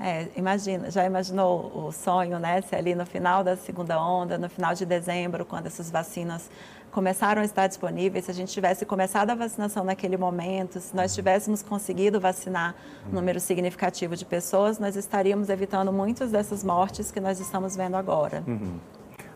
É, 0.00 0.28
imagina, 0.36 0.90
já 0.90 1.04
imaginou 1.04 1.72
o 1.74 1.92
sonho, 1.92 2.38
né? 2.38 2.60
Se 2.62 2.76
ali 2.76 2.94
no 2.94 3.04
final 3.04 3.42
da 3.42 3.56
segunda 3.56 4.00
onda, 4.00 4.38
no 4.38 4.48
final 4.48 4.74
de 4.74 4.86
dezembro, 4.86 5.44
quando 5.44 5.66
essas 5.66 5.90
vacinas 5.90 6.48
começaram 6.90 7.42
a 7.42 7.44
estar 7.44 7.66
disponíveis, 7.66 8.24
se 8.24 8.30
a 8.30 8.34
gente 8.34 8.52
tivesse 8.52 8.86
começado 8.86 9.30
a 9.30 9.34
vacinação 9.34 9.84
naquele 9.84 10.16
momento, 10.16 10.80
se 10.80 10.94
nós 10.94 11.14
tivéssemos 11.14 11.62
conseguido 11.62 12.20
vacinar 12.20 12.74
um 13.08 13.14
número 13.14 13.40
significativo 13.40 14.16
de 14.16 14.24
pessoas, 14.24 14.78
nós 14.78 14.96
estaríamos 14.96 15.48
evitando 15.48 15.92
muitas 15.92 16.30
dessas 16.30 16.64
mortes 16.64 17.10
que 17.10 17.20
nós 17.20 17.40
estamos 17.40 17.76
vendo 17.76 17.96
agora. 17.96 18.42
Uhum. 18.46 18.78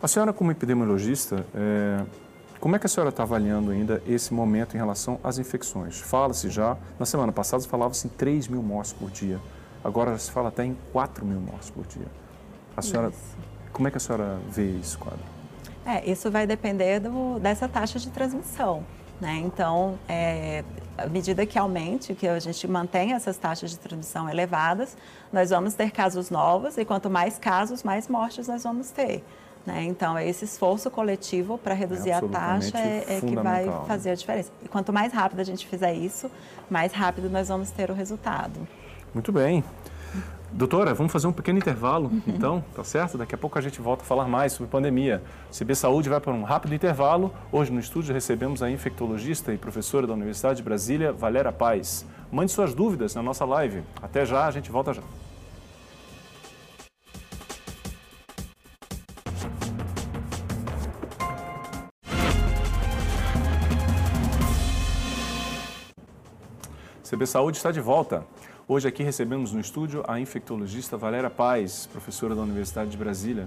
A 0.00 0.08
senhora, 0.08 0.32
como 0.32 0.50
epidemiologista, 0.50 1.44
é... 1.54 2.04
como 2.58 2.74
é 2.74 2.78
que 2.78 2.86
a 2.86 2.88
senhora 2.88 3.10
está 3.10 3.22
avaliando 3.22 3.70
ainda 3.70 4.02
esse 4.06 4.32
momento 4.32 4.74
em 4.74 4.78
relação 4.78 5.20
às 5.22 5.38
infecções? 5.38 6.00
Fala-se 6.00 6.50
já, 6.50 6.76
na 6.98 7.06
semana 7.06 7.32
passada 7.32 7.62
falava-se 7.64 8.06
em 8.06 8.10
3 8.10 8.48
mil 8.48 8.62
mortes 8.62 8.92
por 8.92 9.10
dia, 9.10 9.38
agora 9.82 10.16
se 10.18 10.30
fala 10.30 10.48
até 10.48 10.64
em 10.64 10.76
4 10.92 11.24
mil 11.24 11.40
mortes 11.40 11.70
por 11.70 11.86
dia. 11.86 12.06
A 12.76 12.82
senhora, 12.82 13.08
Isso. 13.08 13.36
como 13.72 13.88
é 13.88 13.90
que 13.90 13.96
a 13.96 14.00
senhora 14.00 14.38
vê 14.48 14.78
esse 14.78 14.96
quadro? 14.96 15.32
É, 15.84 16.08
isso 16.08 16.30
vai 16.30 16.46
depender 16.46 17.00
do, 17.00 17.38
dessa 17.40 17.68
taxa 17.68 17.98
de 17.98 18.08
transmissão. 18.10 18.84
Né? 19.20 19.40
Então, 19.44 19.98
é, 20.08 20.64
à 20.98 21.06
medida 21.06 21.46
que 21.46 21.58
aumente, 21.58 22.14
que 22.14 22.26
a 22.26 22.38
gente 22.38 22.66
mantém 22.66 23.12
essas 23.12 23.36
taxas 23.36 23.70
de 23.70 23.78
transmissão 23.78 24.28
elevadas, 24.28 24.96
nós 25.32 25.50
vamos 25.50 25.74
ter 25.74 25.90
casos 25.90 26.30
novos 26.30 26.76
e 26.76 26.84
quanto 26.84 27.08
mais 27.08 27.38
casos, 27.38 27.82
mais 27.82 28.08
mortes 28.08 28.48
nós 28.48 28.64
vamos 28.64 28.90
ter. 28.90 29.24
Né? 29.64 29.84
Então, 29.84 30.18
é 30.18 30.28
esse 30.28 30.44
esforço 30.44 30.90
coletivo 30.90 31.56
para 31.56 31.72
reduzir 31.72 32.10
é 32.10 32.14
a 32.14 32.22
taxa 32.22 32.78
é, 32.78 33.04
é 33.08 33.20
que 33.20 33.36
vai 33.36 33.66
né? 33.66 33.80
fazer 33.86 34.10
a 34.10 34.14
diferença. 34.14 34.50
E 34.64 34.68
quanto 34.68 34.92
mais 34.92 35.12
rápido 35.12 35.40
a 35.40 35.44
gente 35.44 35.66
fizer 35.66 35.94
isso, 35.94 36.30
mais 36.68 36.92
rápido 36.92 37.30
nós 37.30 37.48
vamos 37.48 37.70
ter 37.70 37.90
o 37.90 37.94
resultado. 37.94 38.66
Muito 39.14 39.30
bem. 39.30 39.62
Doutora, 40.52 40.92
vamos 40.92 41.10
fazer 41.10 41.26
um 41.26 41.32
pequeno 41.32 41.58
intervalo, 41.58 42.08
uhum. 42.08 42.22
então, 42.26 42.64
tá 42.74 42.84
certo? 42.84 43.16
Daqui 43.16 43.34
a 43.34 43.38
pouco 43.38 43.58
a 43.58 43.62
gente 43.62 43.80
volta 43.80 44.02
a 44.02 44.06
falar 44.06 44.28
mais 44.28 44.52
sobre 44.52 44.70
pandemia. 44.70 45.22
CB 45.50 45.74
Saúde 45.74 46.10
vai 46.10 46.20
para 46.20 46.32
um 46.32 46.42
rápido 46.42 46.74
intervalo. 46.74 47.32
Hoje 47.50 47.72
no 47.72 47.80
estúdio 47.80 48.12
recebemos 48.12 48.62
a 48.62 48.70
infectologista 48.70 49.52
e 49.54 49.56
professora 49.56 50.06
da 50.06 50.12
Universidade 50.12 50.58
de 50.58 50.62
Brasília, 50.62 51.10
Valéria 51.10 51.52
Paz. 51.52 52.04
Mande 52.30 52.52
suas 52.52 52.74
dúvidas 52.74 53.14
na 53.14 53.22
nossa 53.22 53.46
live. 53.46 53.82
Até 54.02 54.26
já, 54.26 54.46
a 54.46 54.50
gente 54.50 54.70
volta 54.70 54.92
já. 54.92 55.02
CB 67.12 67.26
Saúde 67.26 67.58
está 67.58 67.70
de 67.70 67.80
volta. 67.80 68.24
Hoje 68.74 68.88
aqui 68.88 69.02
recebemos 69.02 69.52
no 69.52 69.60
estúdio 69.60 70.02
a 70.08 70.18
infectologista 70.18 70.96
Valéria 70.96 71.28
Paz, 71.28 71.86
professora 71.92 72.34
da 72.34 72.40
Universidade 72.40 72.90
de 72.90 72.96
Brasília. 72.96 73.46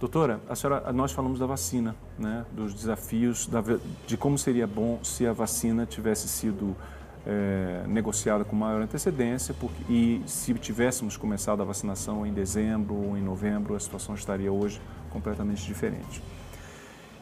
Doutora, 0.00 0.40
a 0.48 0.56
senhora, 0.56 0.92
nós 0.92 1.12
falamos 1.12 1.38
da 1.38 1.46
vacina, 1.46 1.94
né, 2.18 2.44
dos 2.50 2.74
desafios, 2.74 3.46
da, 3.46 3.62
de 4.08 4.16
como 4.16 4.36
seria 4.36 4.66
bom 4.66 4.98
se 5.04 5.24
a 5.24 5.32
vacina 5.32 5.86
tivesse 5.86 6.26
sido 6.26 6.76
é, 7.24 7.84
negociada 7.86 8.44
com 8.44 8.56
maior 8.56 8.82
antecedência 8.82 9.54
porque, 9.54 9.84
e 9.88 10.20
se 10.26 10.52
tivéssemos 10.54 11.16
começado 11.16 11.62
a 11.62 11.64
vacinação 11.64 12.26
em 12.26 12.32
dezembro 12.32 12.92
ou 12.92 13.16
em 13.16 13.22
novembro, 13.22 13.76
a 13.76 13.78
situação 13.78 14.16
estaria 14.16 14.50
hoje 14.50 14.82
completamente 15.10 15.64
diferente. 15.64 16.20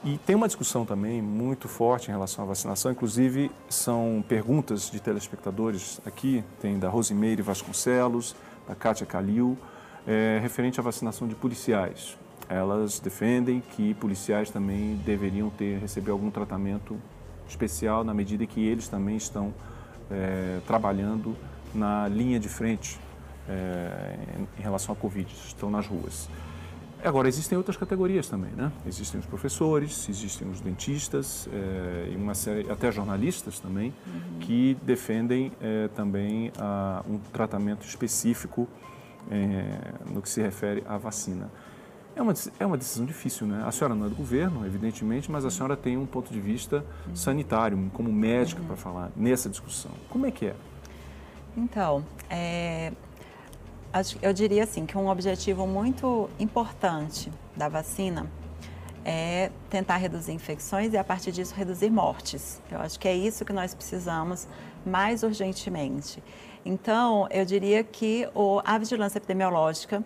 E 0.05 0.17
tem 0.19 0.37
uma 0.37 0.47
discussão 0.47 0.85
também 0.85 1.21
muito 1.21 1.67
forte 1.67 2.09
em 2.09 2.13
relação 2.13 2.45
à 2.45 2.49
vacinação, 2.49 2.93
inclusive 2.93 3.51
são 3.69 4.25
perguntas 4.29 4.91
de 4.91 5.01
telespectadores 5.01 6.01
aqui, 6.07 6.45
tem 6.61 6.79
da 6.79 6.89
Rosimeire 6.89 7.43
Vasconcelos, 7.43 8.37
da 8.67 8.77
Kátia 8.77 9.05
Calil, 9.05 9.59
é, 10.07 10.39
referente 10.41 10.79
à 10.79 10.83
vacinação 10.83 11.27
de 11.27 11.35
policiais. 11.35 12.17
Elas 12.49 13.01
defendem 13.01 13.61
que 13.61 13.93
policiais 13.95 14.51
também 14.51 14.95
deveriam 15.05 15.51
ter 15.51 15.79
receber 15.79 16.13
algum 16.13 16.31
tratamento 16.31 16.97
especial 17.49 18.05
na 18.05 18.15
medida 18.15 18.47
que 18.47 18.65
eles 18.65 18.89
também 18.89 19.17
estão 19.17 19.53
é, 20.11 20.61
trabalhando 20.67 21.37
na 21.75 22.07
linha 22.09 22.39
de 22.39 22.49
frente 22.49 22.99
é, 23.49 24.17
em 24.59 24.63
relação 24.63 24.95
à 24.95 24.97
Covid, 24.97 25.31
estão 25.45 25.71
nas 25.71 25.87
ruas. 25.87 26.29
Agora, 27.05 27.29
existem 27.29 27.57
outras 27.57 27.77
categorias 27.77 28.29
também, 28.29 28.51
né? 28.53 28.73
Existem 28.87 29.21
os 29.21 29.27
professores, 29.27 30.09
existem 30.09 30.51
os 30.51 30.61
dentistas, 30.61 31.49
é, 31.53 32.11
e 32.13 32.17
uma 32.17 32.35
série, 32.35 32.69
até 32.71 32.91
jornalistas 32.91 33.61
também, 33.61 33.95
uhum. 34.07 34.39
que 34.41 34.77
defendem 34.83 35.53
é, 35.61 35.89
também 35.89 36.51
a, 36.59 37.03
um 37.09 37.19
tratamento 37.19 37.87
específico 37.87 38.69
é, 39.31 39.93
no 40.13 40.21
que 40.21 40.29
se 40.29 40.43
refere 40.43 40.83
à 40.89 40.99
vacina. 40.99 41.49
É 42.17 42.23
uma, 42.23 42.35
é 42.59 42.67
uma 42.67 42.77
decisão 42.77 43.07
difícil, 43.07 43.47
né? 43.47 43.63
A 43.65 43.71
senhora 43.71 43.95
não 43.95 44.07
é 44.07 44.09
do 44.09 44.17
governo, 44.17 44.67
evidentemente, 44.67 45.31
mas 45.31 45.45
a 45.45 45.51
senhora 45.51 45.77
tem 45.77 45.97
um 45.97 46.07
ponto 46.07 46.33
de 46.33 46.41
vista 46.41 46.85
uhum. 47.07 47.15
sanitário, 47.15 47.91
como 47.95 48.13
médica, 48.13 48.61
uhum. 48.61 48.67
para 48.67 48.77
falar 48.77 49.13
nessa 49.15 49.49
discussão. 49.49 49.93
Como 50.11 50.27
é 50.27 50.33
que 50.33 50.47
é? 50.47 50.57
Então, 51.57 52.05
é, 52.29 52.93
eu 54.21 54.33
diria 54.33 54.65
assim 54.65 54.85
que 54.87 54.97
um 54.97 55.09
objetivo 55.09 55.67
muito 55.67 56.29
importante 56.39 57.33
da 57.57 57.69
vacina 57.69 58.31
é 59.05 59.51
tentar 59.71 59.97
reduzir 59.97 60.33
infecções 60.33 60.93
e 60.93 60.99
a 60.99 61.05
partir 61.05 61.33
disso 61.33 61.55
reduzir 61.55 61.91
mortes. 61.91 62.61
Eu 62.71 62.81
acho 62.81 63.01
que 63.01 63.09
é 63.09 63.15
isso 63.15 63.45
que 63.45 63.53
nós 63.53 63.75
precisamos 63.75 64.47
mais 64.85 65.23
urgentemente. 65.23 66.23
Então, 66.65 67.27
eu 67.31 67.45
diria 67.45 67.83
que 67.83 68.29
o, 68.35 68.61
a 68.65 68.77
vigilância 68.77 69.19
epidemiológica 69.19 70.05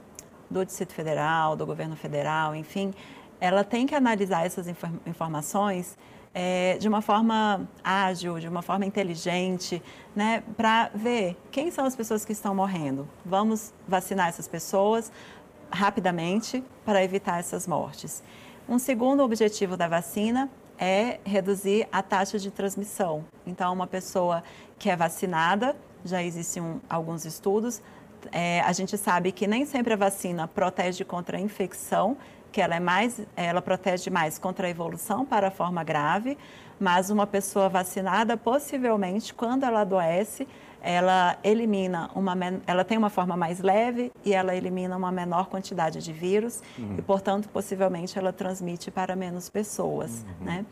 do 0.48 0.64
Distrito 0.64 0.92
Federal, 0.92 1.56
do 1.56 1.66
governo 1.66 1.96
federal, 1.96 2.54
enfim, 2.54 2.94
ela 3.40 3.64
tem 3.64 3.86
que 3.86 3.94
analisar 3.94 4.46
essas 4.46 4.66
informações 5.04 5.98
é, 6.34 6.76
de 6.78 6.88
uma 6.88 7.02
forma 7.02 7.68
ágil, 7.84 8.38
de 8.38 8.48
uma 8.48 8.62
forma 8.62 8.86
inteligente, 8.86 9.82
né, 10.14 10.42
para 10.56 10.90
ver 10.94 11.36
quem 11.50 11.70
são 11.70 11.84
as 11.84 11.94
pessoas 11.94 12.24
que 12.24 12.32
estão 12.32 12.54
morrendo. 12.54 13.08
Vamos 13.24 13.72
vacinar 13.86 14.28
essas 14.28 14.48
pessoas 14.48 15.12
rapidamente 15.70 16.62
para 16.84 17.02
evitar 17.02 17.38
essas 17.38 17.66
mortes. 17.66 18.22
Um 18.68 18.78
segundo 18.78 19.22
objetivo 19.22 19.76
da 19.76 19.88
vacina 19.88 20.48
é 20.78 21.20
reduzir 21.24 21.86
a 21.92 22.02
taxa 22.02 22.38
de 22.38 22.50
transmissão. 22.50 23.24
Então, 23.46 23.72
uma 23.72 23.86
pessoa 23.86 24.42
que 24.78 24.90
é 24.90 24.96
vacinada, 24.96 25.76
já 26.04 26.22
existem 26.22 26.62
um, 26.62 26.80
alguns 26.88 27.24
estudos, 27.24 27.82
é, 28.30 28.60
a 28.60 28.72
gente 28.72 28.96
sabe 28.96 29.32
que 29.32 29.46
nem 29.46 29.64
sempre 29.64 29.94
a 29.94 29.96
vacina 29.96 30.46
protege 30.46 31.04
contra 31.04 31.36
a 31.36 31.40
infecção, 31.40 32.16
que 32.52 32.60
ela 32.60 32.76
é 32.76 32.80
mais, 32.80 33.20
ela 33.34 33.62
protege 33.62 34.10
mais 34.10 34.38
contra 34.38 34.66
a 34.66 34.70
evolução 34.70 35.24
para 35.24 35.48
a 35.48 35.50
forma 35.50 35.82
grave, 35.82 36.36
mas 36.78 37.10
uma 37.10 37.26
pessoa 37.26 37.68
vacinada, 37.68 38.36
possivelmente, 38.36 39.32
quando 39.32 39.64
ela 39.64 39.80
adoece, 39.80 40.46
ela 40.82 41.38
elimina 41.42 42.10
uma, 42.14 42.36
ela 42.66 42.84
tem 42.84 42.98
uma 42.98 43.08
forma 43.08 43.36
mais 43.36 43.60
leve 43.60 44.12
e 44.24 44.32
ela 44.34 44.54
elimina 44.54 44.96
uma 44.96 45.12
menor 45.12 45.46
quantidade 45.46 46.00
de 46.00 46.12
vírus 46.12 46.60
uhum. 46.76 46.96
e, 46.98 47.02
portanto, 47.02 47.48
possivelmente 47.48 48.18
ela 48.18 48.32
transmite 48.32 48.90
para 48.90 49.14
menos 49.14 49.48
pessoas, 49.48 50.24
uhum. 50.40 50.46
né? 50.46 50.66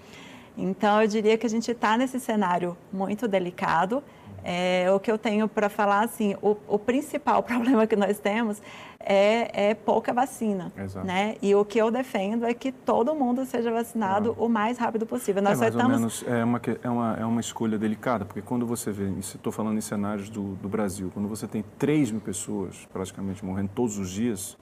Então, 0.58 1.00
eu 1.00 1.08
diria 1.08 1.38
que 1.38 1.46
a 1.46 1.48
gente 1.48 1.70
está 1.70 1.96
nesse 1.96 2.18
cenário 2.18 2.76
muito 2.92 3.28
delicado 3.28 4.02
é, 4.44 4.90
o 4.92 4.98
que 4.98 5.10
eu 5.10 5.18
tenho 5.18 5.48
para 5.48 5.68
falar, 5.68 6.00
assim, 6.00 6.34
o, 6.42 6.56
o, 6.68 6.78
principal 6.78 7.42
problema 7.44 7.86
que 7.86 7.96
nós 7.96 8.18
temos 8.18 8.60
é, 8.98 9.70
é 9.70 9.74
pouca 9.74 10.12
vacina, 10.12 10.72
Exato. 10.76 11.06
né? 11.06 11.36
E 11.40 11.54
o 11.54 11.64
que 11.64 11.78
eu 11.78 11.90
defendo 11.90 12.44
é 12.44 12.52
que 12.52 12.70
todo 12.70 13.14
mundo 13.14 13.44
seja 13.44 13.70
vacinado 13.70 14.34
o 14.38 14.48
mais 14.48 14.78
rápido 14.78 15.06
possível. 15.06 15.42
Nós 15.42 15.58
é, 15.58 15.60
mais 15.60 15.74
estamos... 15.74 15.92
ou 15.92 15.98
menos, 15.98 16.24
é 16.26 16.44
uma, 16.44 16.60
é, 16.82 16.90
uma, 16.90 17.16
é 17.20 17.24
uma 17.24 17.40
escolha 17.40 17.78
delicada, 17.78 18.24
porque 18.24 18.42
quando 18.42 18.66
você 18.66 18.90
vê, 18.90 19.08
estou 19.18 19.52
falando 19.52 19.78
em 19.78 19.82
cenários 19.82 20.28
do, 20.28 20.54
do 20.56 20.68
Brasil, 20.68 21.10
quando 21.12 21.28
você 21.28 21.46
tem 21.46 21.64
3 21.78 22.10
mil 22.12 22.20
pessoas 22.20 22.86
praticamente 22.92 23.44
morrendo 23.44 23.70
todos 23.74 23.98
os 23.98 24.10
dias, 24.10 24.56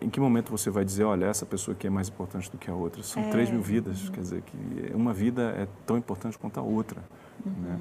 em 0.00 0.08
que 0.08 0.18
momento 0.18 0.50
você 0.50 0.70
vai 0.70 0.84
dizer, 0.84 1.04
olha, 1.04 1.26
essa 1.26 1.44
pessoa 1.44 1.74
aqui 1.74 1.86
é 1.86 1.90
mais 1.90 2.08
importante 2.08 2.50
do 2.50 2.58
que 2.58 2.70
a 2.70 2.74
outra? 2.74 3.02
São 3.02 3.22
é, 3.22 3.30
3 3.30 3.50
mil 3.50 3.62
vidas, 3.62 4.06
uhum. 4.06 4.12
quer 4.12 4.20
dizer 4.20 4.42
que 4.42 4.92
uma 4.94 5.12
vida 5.12 5.54
é 5.56 5.66
tão 5.86 5.96
importante 5.96 6.38
quanto 6.38 6.58
a 6.58 6.62
outra. 6.62 7.02
Uhum. 7.44 7.52
Né? 7.52 7.78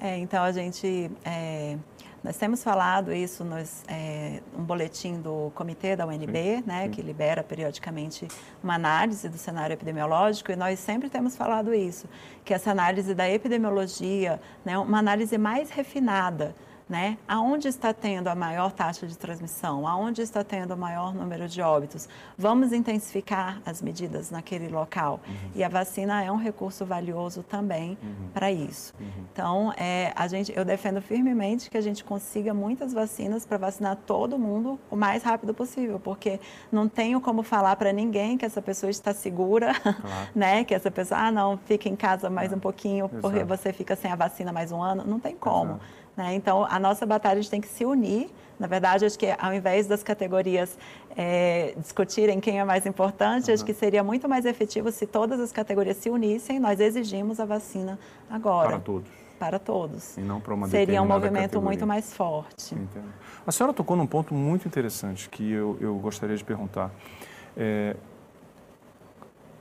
É, 0.00 0.18
então 0.18 0.44
a 0.44 0.52
gente 0.52 1.10
é, 1.24 1.76
nós 2.22 2.36
temos 2.36 2.64
falado 2.64 3.12
isso 3.12 3.44
nos 3.44 3.84
é, 3.86 4.40
um 4.56 4.62
boletim 4.62 5.20
do 5.20 5.52
comitê 5.54 5.94
da 5.94 6.04
UNB, 6.04 6.56
sim, 6.56 6.64
né, 6.66 6.84
sim. 6.84 6.90
que 6.90 7.00
libera 7.00 7.44
periodicamente 7.44 8.26
uma 8.62 8.74
análise 8.74 9.28
do 9.28 9.38
cenário 9.38 9.74
epidemiológico 9.74 10.50
e 10.50 10.56
nós 10.56 10.80
sempre 10.80 11.08
temos 11.08 11.36
falado 11.36 11.72
isso, 11.72 12.08
que 12.44 12.52
essa 12.52 12.72
análise 12.72 13.14
da 13.14 13.28
epidemiologia, 13.30 14.40
né, 14.64 14.76
uma 14.76 14.98
análise 14.98 15.38
mais 15.38 15.70
refinada 15.70 16.54
né? 16.88 17.18
Aonde 17.28 17.68
está 17.68 17.92
tendo 17.92 18.28
a 18.28 18.34
maior 18.34 18.72
taxa 18.72 19.06
de 19.06 19.16
transmissão? 19.16 19.86
Aonde 19.86 20.22
está 20.22 20.42
tendo 20.42 20.74
o 20.74 20.76
maior 20.76 21.14
número 21.14 21.46
de 21.46 21.60
óbitos? 21.60 22.08
Vamos 22.36 22.72
intensificar 22.72 23.60
as 23.66 23.82
medidas 23.82 24.30
naquele 24.30 24.68
local. 24.68 25.20
Uhum. 25.26 25.50
E 25.54 25.62
a 25.62 25.68
vacina 25.68 26.22
é 26.24 26.32
um 26.32 26.36
recurso 26.36 26.86
valioso 26.86 27.42
também 27.42 27.98
uhum. 28.02 28.28
para 28.32 28.50
isso. 28.50 28.94
Uhum. 28.98 29.24
Então, 29.32 29.72
é, 29.76 30.12
a 30.16 30.26
gente, 30.28 30.52
eu 30.56 30.64
defendo 30.64 31.02
firmemente 31.02 31.68
que 31.68 31.76
a 31.76 31.80
gente 31.80 32.02
consiga 32.02 32.54
muitas 32.54 32.92
vacinas 32.92 33.44
para 33.44 33.58
vacinar 33.58 33.96
todo 34.06 34.38
mundo 34.38 34.78
o 34.90 34.96
mais 34.96 35.22
rápido 35.22 35.52
possível, 35.52 36.00
porque 36.00 36.40
não 36.72 36.88
tenho 36.88 37.20
como 37.20 37.42
falar 37.42 37.76
para 37.76 37.92
ninguém 37.92 38.38
que 38.38 38.46
essa 38.46 38.62
pessoa 38.62 38.90
está 38.90 39.12
segura, 39.12 39.74
claro. 39.74 39.96
né? 40.34 40.64
Que 40.64 40.74
essa 40.74 40.90
pessoa, 40.90 41.20
ah, 41.20 41.32
não, 41.32 41.58
fica 41.58 41.88
em 41.88 41.96
casa 41.96 42.30
mais 42.30 42.52
um 42.52 42.58
pouquinho, 42.58 43.06
Exato. 43.06 43.20
porque 43.20 43.44
você 43.44 43.72
fica 43.72 43.94
sem 43.94 44.10
a 44.10 44.16
vacina 44.16 44.52
mais 44.52 44.72
um 44.72 44.82
ano. 44.82 45.04
Não 45.06 45.20
tem 45.20 45.36
como. 45.36 45.72
Exato. 45.72 45.97
Né? 46.18 46.34
Então, 46.34 46.66
a 46.68 46.80
nossa 46.80 47.06
batalha 47.06 47.38
a 47.38 47.40
gente 47.40 47.50
tem 47.50 47.60
que 47.60 47.68
se 47.68 47.84
unir. 47.84 48.28
Na 48.58 48.66
verdade, 48.66 49.06
acho 49.06 49.16
que 49.16 49.32
ao 49.38 49.54
invés 49.54 49.86
das 49.86 50.02
categorias 50.02 50.76
é, 51.16 51.74
discutirem 51.76 52.40
quem 52.40 52.58
é 52.58 52.64
mais 52.64 52.84
importante, 52.86 53.46
uhum. 53.48 53.54
acho 53.54 53.64
que 53.64 53.72
seria 53.72 54.02
muito 54.02 54.28
mais 54.28 54.44
efetivo 54.44 54.90
se 54.90 55.06
todas 55.06 55.38
as 55.38 55.52
categorias 55.52 55.96
se 55.98 56.10
unissem. 56.10 56.58
Nós 56.58 56.80
exigimos 56.80 57.38
a 57.38 57.44
vacina 57.44 57.96
agora. 58.28 58.70
Para 58.70 58.80
todos. 58.80 59.08
Para 59.38 59.58
todos. 59.60 60.16
E 60.18 60.20
não 60.20 60.40
para 60.40 60.52
uma 60.52 60.66
Seria 60.66 61.00
um 61.00 61.06
movimento 61.06 61.42
categoria. 61.42 61.68
muito 61.68 61.86
mais 61.86 62.12
forte. 62.12 62.74
Entendo. 62.74 63.14
A 63.46 63.52
senhora 63.52 63.72
tocou 63.72 63.96
num 63.96 64.06
ponto 64.06 64.34
muito 64.34 64.66
interessante 64.66 65.28
que 65.28 65.48
eu, 65.52 65.78
eu 65.80 65.94
gostaria 65.98 66.36
de 66.36 66.42
perguntar. 66.42 66.90
É, 67.56 67.94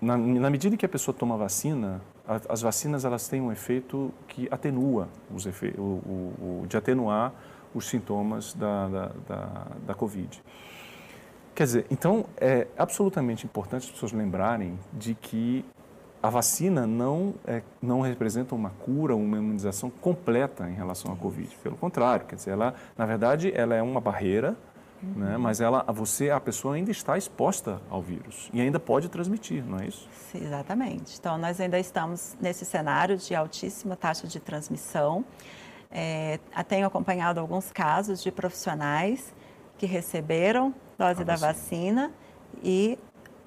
na, 0.01 0.17
na, 0.17 0.49
medida 0.49 0.75
que 0.75 0.85
a 0.85 0.89
pessoa 0.89 1.13
toma 1.13 1.37
vacina, 1.37 2.01
as 2.49 2.61
vacinas 2.61 3.05
elas 3.05 3.27
têm 3.27 3.41
um 3.41 3.51
efeito 3.51 4.13
que 4.27 4.47
atenua 4.51 5.07
os 5.33 5.45
efe, 5.45 5.73
o, 5.77 5.81
o, 5.81 6.61
o, 6.63 6.67
de 6.67 6.75
atenuar 6.75 7.33
os 7.73 7.87
sintomas 7.87 8.53
da, 8.53 8.87
da, 8.87 9.11
da, 9.27 9.67
da 9.87 9.93
Covid. 9.93 10.43
Quer 11.55 11.63
dizer, 11.63 11.85
então 11.89 12.25
é 12.37 12.67
absolutamente 12.77 13.45
importante 13.45 13.85
as 13.85 13.91
pessoas 13.91 14.11
lembrarem 14.11 14.77
de 14.93 15.15
que 15.15 15.65
a 16.21 16.29
vacina 16.29 16.85
não, 16.85 17.35
é, 17.45 17.61
não 17.81 18.01
representa 18.01 18.53
uma 18.53 18.71
cura, 18.71 19.15
uma 19.15 19.37
imunização 19.37 19.89
completa 19.89 20.69
em 20.69 20.73
relação 20.73 21.11
à 21.11 21.15
Covid. 21.15 21.55
Pelo 21.63 21.77
contrário, 21.77 22.25
quer 22.25 22.35
dizer, 22.35 22.51
ela, 22.51 22.73
na 22.97 23.05
verdade, 23.05 23.51
ela 23.55 23.75
é 23.75 23.81
uma 23.81 24.01
barreira, 24.01 24.55
uhum. 25.01 25.13
né, 25.15 25.37
mas 25.37 25.61
ela, 25.61 25.83
você, 25.91 26.29
a 26.29 26.39
pessoa 26.39 26.75
ainda 26.75 26.91
está 26.91 27.17
exposta 27.17 27.81
ao 27.89 28.01
vírus 28.01 28.49
e 28.53 28.61
ainda 28.61 28.79
pode 28.79 29.09
transmitir, 29.09 29.65
não 29.65 29.79
é 29.79 29.87
isso? 29.87 30.07
Sim, 30.31 30.43
exatamente. 30.43 31.17
Então, 31.19 31.37
nós 31.37 31.59
ainda 31.59 31.79
estamos 31.79 32.35
nesse 32.41 32.65
cenário 32.65 33.17
de 33.17 33.33
altíssima 33.35 33.95
taxa 33.95 34.27
de 34.27 34.39
transmissão. 34.39 35.23
É, 35.89 36.39
tenho 36.67 36.85
acompanhado 36.85 37.39
alguns 37.39 37.71
casos 37.71 38.21
de 38.21 38.31
profissionais 38.31 39.33
que 39.77 39.85
receberam 39.85 40.73
dose 40.97 41.21
a 41.21 41.25
da 41.25 41.35
vacina. 41.35 42.09
vacina 42.09 42.11
e 42.63 42.97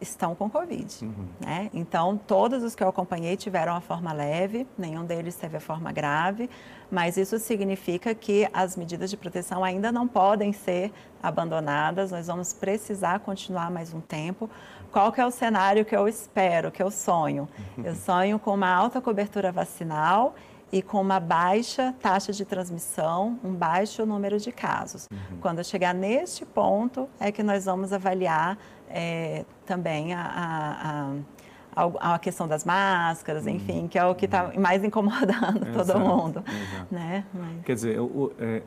estão 0.01 0.35
com 0.35 0.49
Covid. 0.49 1.05
Uhum. 1.05 1.29
Né? 1.41 1.71
Então, 1.73 2.17
todos 2.17 2.63
os 2.63 2.75
que 2.75 2.83
eu 2.83 2.89
acompanhei 2.89 3.37
tiveram 3.37 3.75
a 3.75 3.81
forma 3.81 4.13
leve, 4.13 4.67
nenhum 4.77 5.05
deles 5.05 5.37
teve 5.37 5.57
a 5.57 5.61
forma 5.61 5.93
grave, 5.93 6.49
mas 6.91 7.17
isso 7.17 7.39
significa 7.39 8.15
que 8.15 8.49
as 8.53 8.77
medidas 8.77 9.11
de 9.11 9.17
proteção 9.17 9.63
ainda 9.63 9.93
não 9.93 10.09
podem 10.09 10.53
ser 10.53 10.93
abandonadas, 11.23 12.11
nós 12.11 12.27
vamos 12.27 12.53
precisar 12.53 13.21
continuar 13.21 13.71
mais 13.71 13.93
um 13.93 14.01
tempo. 14.01 14.51
Qual 14.91 15.13
que 15.13 15.21
é 15.21 15.27
o 15.27 15.31
cenário 15.31 15.85
que 15.85 15.95
eu 15.95 16.09
espero, 16.09 16.71
que 16.71 16.83
eu 16.83 16.91
sonho? 16.91 17.49
Eu 17.83 17.95
sonho 17.95 18.39
com 18.39 18.53
uma 18.53 18.69
alta 18.69 19.01
cobertura 19.01 19.51
vacinal 19.53 20.35
e 20.73 20.83
com 20.83 21.01
uma 21.01 21.19
baixa 21.19 21.95
taxa 22.01 22.33
de 22.33 22.45
transmissão, 22.45 23.39
um 23.43 23.53
baixo 23.53 24.07
número 24.07 24.39
de 24.39 24.53
casos. 24.53 25.09
Uhum. 25.11 25.39
Quando 25.41 25.65
chegar 25.65 25.95
neste 25.95 26.45
ponto, 26.45 27.09
é 27.19 27.33
que 27.33 27.43
nós 27.43 27.65
vamos 27.65 27.93
avaliar 27.93 28.57
é, 28.91 29.45
também 29.65 30.13
a, 30.13 31.15
a, 31.75 31.85
a, 31.85 32.15
a, 32.15 32.19
questão 32.19 32.47
das 32.49 32.65
máscaras, 32.65 33.47
uhum. 33.47 33.53
enfim, 33.53 33.89
que 33.89 33.99
é 33.99 34.05
o 34.05 34.15
que 34.15 34.27
está 34.27 34.49
uhum. 34.49 34.61
mais 34.61 34.85
incomodando 34.85 35.67
exato, 35.69 35.87
todo 35.87 36.01
mundo. 36.01 36.45
Exato. 36.47 36.95
Né? 36.95 37.25
Mas... 37.33 37.65
Quer 37.65 37.75
dizer, 37.75 37.99
está 38.01 38.45
é, 38.45 38.63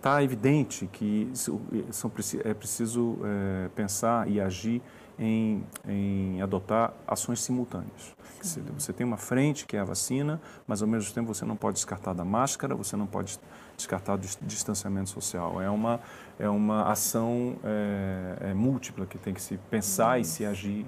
tá 0.00 0.22
evidente 0.22 0.88
que 0.92 1.30
são, 1.34 2.10
é 2.44 2.54
preciso 2.54 3.18
é, 3.24 3.68
pensar 3.74 4.28
e 4.28 4.40
agir 4.40 4.80
em, 5.18 5.64
em 5.86 6.40
adotar 6.40 6.92
ações 7.06 7.40
simultâneas. 7.40 8.16
Sim. 8.40 8.64
Você 8.78 8.92
tem 8.92 9.04
uma 9.04 9.16
frente, 9.16 9.66
que 9.66 9.76
é 9.76 9.80
a 9.80 9.84
vacina, 9.84 10.40
mas 10.66 10.80
ao 10.80 10.88
mesmo 10.88 11.12
tempo 11.12 11.34
você 11.34 11.44
não 11.44 11.56
pode 11.56 11.74
descartar 11.74 12.12
da 12.12 12.24
máscara, 12.24 12.74
você 12.74 12.96
não 12.96 13.06
pode 13.06 13.38
descartar 13.76 14.16
do 14.16 14.26
distanciamento 14.42 15.10
social. 15.10 15.60
É 15.60 15.68
uma, 15.68 16.00
é 16.38 16.48
uma 16.48 16.90
ação 16.90 17.56
é, 17.64 18.50
é 18.50 18.54
múltipla 18.54 19.06
que 19.06 19.18
tem 19.18 19.34
que 19.34 19.42
se 19.42 19.56
pensar 19.70 20.20
e 20.20 20.24
se 20.24 20.44
agir 20.44 20.86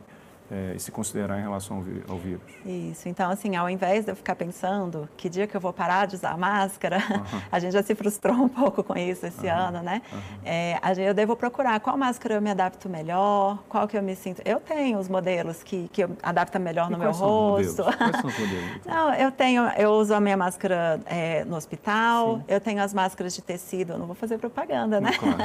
é, 0.50 0.74
e 0.74 0.80
se 0.80 0.90
considerar 0.90 1.38
em 1.38 1.42
relação 1.42 1.84
ao, 2.08 2.18
vírus. 2.18 2.42
Isso. 2.66 3.08
Então, 3.08 3.30
assim, 3.30 3.54
ao 3.54 3.70
invés 3.70 4.04
de 4.04 4.10
eu 4.10 4.16
ficar 4.16 4.34
pensando 4.34 5.08
que 5.16 5.28
dia 5.28 5.46
que 5.46 5.56
eu 5.56 5.60
vou 5.60 5.72
parar 5.72 6.06
de 6.06 6.16
usar 6.16 6.36
máscara, 6.36 6.98
uhum. 6.98 7.40
a 7.50 7.58
gente 7.60 7.72
já 7.72 7.82
se 7.82 7.94
frustrou 7.94 8.34
um 8.42 8.48
pouco 8.48 8.82
com 8.82 8.96
isso 8.98 9.26
esse 9.26 9.46
uhum. 9.46 9.56
ano, 9.56 9.82
né? 9.82 10.02
Uhum. 10.12 10.18
É, 10.44 10.80
eu 10.98 11.14
devo 11.14 11.36
procurar 11.36 11.78
qual 11.78 11.96
máscara 11.96 12.34
eu 12.34 12.42
me 12.42 12.50
adapto 12.50 12.88
melhor, 12.88 13.58
qual 13.68 13.86
que 13.86 13.96
eu 13.96 14.02
me 14.02 14.16
sinto. 14.16 14.42
Eu 14.44 14.58
tenho 14.58 14.98
os 14.98 15.08
modelos 15.08 15.62
que, 15.62 15.88
que 15.92 16.02
eu 16.02 16.10
adapta 16.22 16.58
melhor 16.58 16.88
e 16.88 16.92
no 16.92 16.98
meu 16.98 17.12
rosto. 17.12 17.84
Quais 17.84 18.16
são 18.16 18.28
os 18.28 18.38
modelos? 18.38 18.80
Não, 18.84 19.14
eu 19.14 19.30
tenho, 19.30 19.62
eu 19.78 19.90
uso 19.92 20.14
a 20.14 20.20
minha 20.20 20.36
máscara 20.36 21.00
é, 21.06 21.44
no 21.44 21.54
hospital, 21.56 22.38
Sim. 22.38 22.44
eu 22.48 22.60
tenho 22.60 22.82
as 22.82 22.92
máscaras 22.92 23.34
de 23.34 23.42
tecido, 23.42 23.92
eu 23.92 23.98
não 23.98 24.06
vou 24.06 24.16
fazer 24.16 24.38
propaganda, 24.38 25.00
né? 25.00 25.12
Claro. 25.12 25.36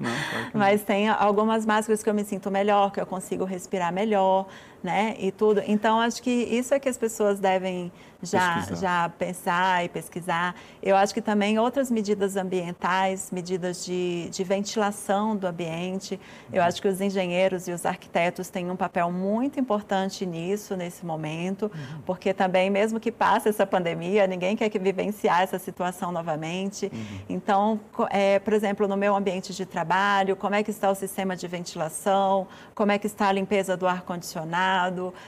não, 0.00 0.10
claro 0.30 0.50
Mas 0.54 0.82
tem 0.82 1.08
algumas 1.08 1.66
máscaras 1.66 2.02
que 2.02 2.08
eu 2.08 2.14
me 2.14 2.24
sinto 2.24 2.50
melhor, 2.50 2.90
que 2.90 3.00
eu 3.00 3.06
consigo 3.06 3.44
respirar 3.44 3.92
melhor 3.92 4.37
people 4.44 4.50
né? 4.82 5.16
E 5.18 5.30
tudo. 5.32 5.62
Então, 5.66 6.00
acho 6.00 6.22
que 6.22 6.30
isso 6.30 6.74
é 6.74 6.78
que 6.78 6.88
as 6.88 6.96
pessoas 6.96 7.38
devem 7.38 7.90
já, 8.22 8.66
já 8.74 9.08
pensar 9.08 9.84
e 9.84 9.88
pesquisar. 9.88 10.54
Eu 10.82 10.96
acho 10.96 11.14
que 11.14 11.20
também 11.20 11.58
outras 11.58 11.90
medidas 11.90 12.36
ambientais, 12.36 13.30
medidas 13.30 13.84
de, 13.84 14.28
de 14.30 14.42
ventilação 14.42 15.36
do 15.36 15.46
ambiente. 15.46 16.18
Eu 16.52 16.62
acho 16.62 16.82
que 16.82 16.88
os 16.88 17.00
engenheiros 17.00 17.68
e 17.68 17.72
os 17.72 17.86
arquitetos 17.86 18.48
têm 18.48 18.70
um 18.70 18.76
papel 18.76 19.12
muito 19.12 19.60
importante 19.60 20.26
nisso, 20.26 20.76
nesse 20.76 21.06
momento, 21.06 21.70
uhum. 21.72 22.02
porque 22.04 22.34
também, 22.34 22.70
mesmo 22.70 22.98
que 22.98 23.12
passe 23.12 23.48
essa 23.48 23.66
pandemia, 23.66 24.26
ninguém 24.26 24.56
quer 24.56 24.68
que 24.68 24.78
vivenciar 24.78 25.42
essa 25.42 25.58
situação 25.58 26.10
novamente. 26.10 26.90
Uhum. 26.92 27.18
Então, 27.28 27.80
é, 28.10 28.38
por 28.40 28.52
exemplo, 28.52 28.88
no 28.88 28.96
meu 28.96 29.14
ambiente 29.14 29.54
de 29.54 29.64
trabalho, 29.64 30.34
como 30.34 30.56
é 30.56 30.62
que 30.62 30.70
está 30.70 30.90
o 30.90 30.94
sistema 30.94 31.36
de 31.36 31.46
ventilação, 31.46 32.48
como 32.74 32.90
é 32.90 32.98
que 32.98 33.06
está 33.06 33.28
a 33.28 33.32
limpeza 33.32 33.76
do 33.76 33.86
ar-condicionado, 33.86 34.67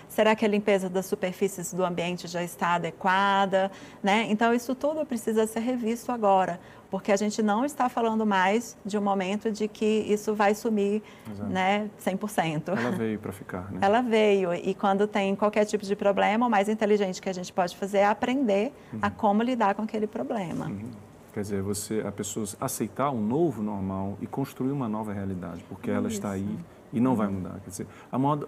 será 0.09 0.35
que 0.35 0.45
a 0.45 0.49
limpeza 0.49 0.89
das 0.89 1.07
superfícies 1.07 1.73
do 1.73 1.85
ambiente 1.85 2.27
já 2.27 2.43
está 2.43 2.75
adequada, 2.75 3.71
né? 4.03 4.27
Então 4.29 4.53
isso 4.53 4.75
tudo 4.75 5.05
precisa 5.05 5.47
ser 5.47 5.61
revisto 5.61 6.13
agora, 6.13 6.61
porque 6.91 7.13
a 7.13 7.17
gente 7.17 7.43
não 7.43 7.65
está 7.65 7.89
falando 7.89 8.27
mais 8.27 8.77
de 8.85 8.99
um 8.99 9.03
momento 9.03 9.51
de 9.51 9.69
que 9.69 10.05
isso 10.09 10.35
vai 10.35 10.55
sumir, 10.55 11.03
Exato. 11.31 11.51
né, 11.51 11.89
100%. 12.05 12.69
Ela 12.77 12.91
veio 12.91 13.19
para 13.19 13.33
ficar, 13.33 13.71
né? 13.71 13.79
Ela 13.83 14.01
veio 14.01 14.55
e 14.55 14.75
quando 14.75 15.07
tem 15.07 15.35
qualquer 15.37 15.65
tipo 15.65 15.85
de 15.85 15.97
problema, 15.97 16.47
o 16.47 16.51
mais 16.51 16.69
inteligente 16.69 17.21
que 17.21 17.29
a 17.29 17.35
gente 17.35 17.53
pode 17.53 17.77
fazer 17.77 17.99
é 17.99 18.07
aprender 18.07 18.73
uhum. 18.93 18.99
a 19.03 19.11
como 19.11 19.43
lidar 19.43 19.75
com 19.75 19.83
aquele 19.83 20.07
problema. 20.07 20.67
Uhum. 20.67 20.91
Quer 21.33 21.43
dizer, 21.43 21.63
você, 21.63 22.03
a 22.05 22.11
pessoa 22.11 22.45
aceitar 22.61 23.11
um 23.11 23.21
novo 23.25 23.63
normal 23.63 24.19
e 24.21 24.27
construir 24.27 24.73
uma 24.73 24.89
nova 24.89 25.13
realidade, 25.13 25.65
porque 25.69 25.89
ela 25.89 26.09
está 26.09 26.31
aí 26.33 26.59
e 26.93 27.01
não 27.01 27.15
vai 27.15 27.29
mudar. 27.29 27.61
Quer 27.65 27.71
dizer, 27.71 27.87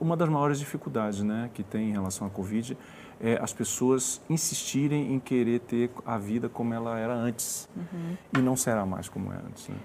uma 0.01 0.17
das 0.17 0.29
maiores 0.29 0.59
dificuldades 0.59 1.23
né, 1.23 1.51
que 1.55 1.63
tem 1.63 1.91
em 1.91 1.93
relação 1.93 2.27
à 2.27 2.31
Covid 2.31 2.77
é, 3.21 3.39
as 3.41 3.53
pessoas 3.53 4.21
insistirem 4.29 5.15
em 5.15 5.21
querer 5.21 5.61
ter 5.61 5.91
a 6.05 6.19
vida 6.19 6.49
como 6.49 6.75
ela 6.75 6.99
era 6.99 7.15
antes 7.15 7.69
uhum. 7.77 8.17
e 8.37 8.43
não 8.43 8.57
será 8.57 8.85
mais 8.85 9.09
como 9.09 9.33
era 9.33 9.43
antes. 9.47 9.69
Né? 9.69 9.77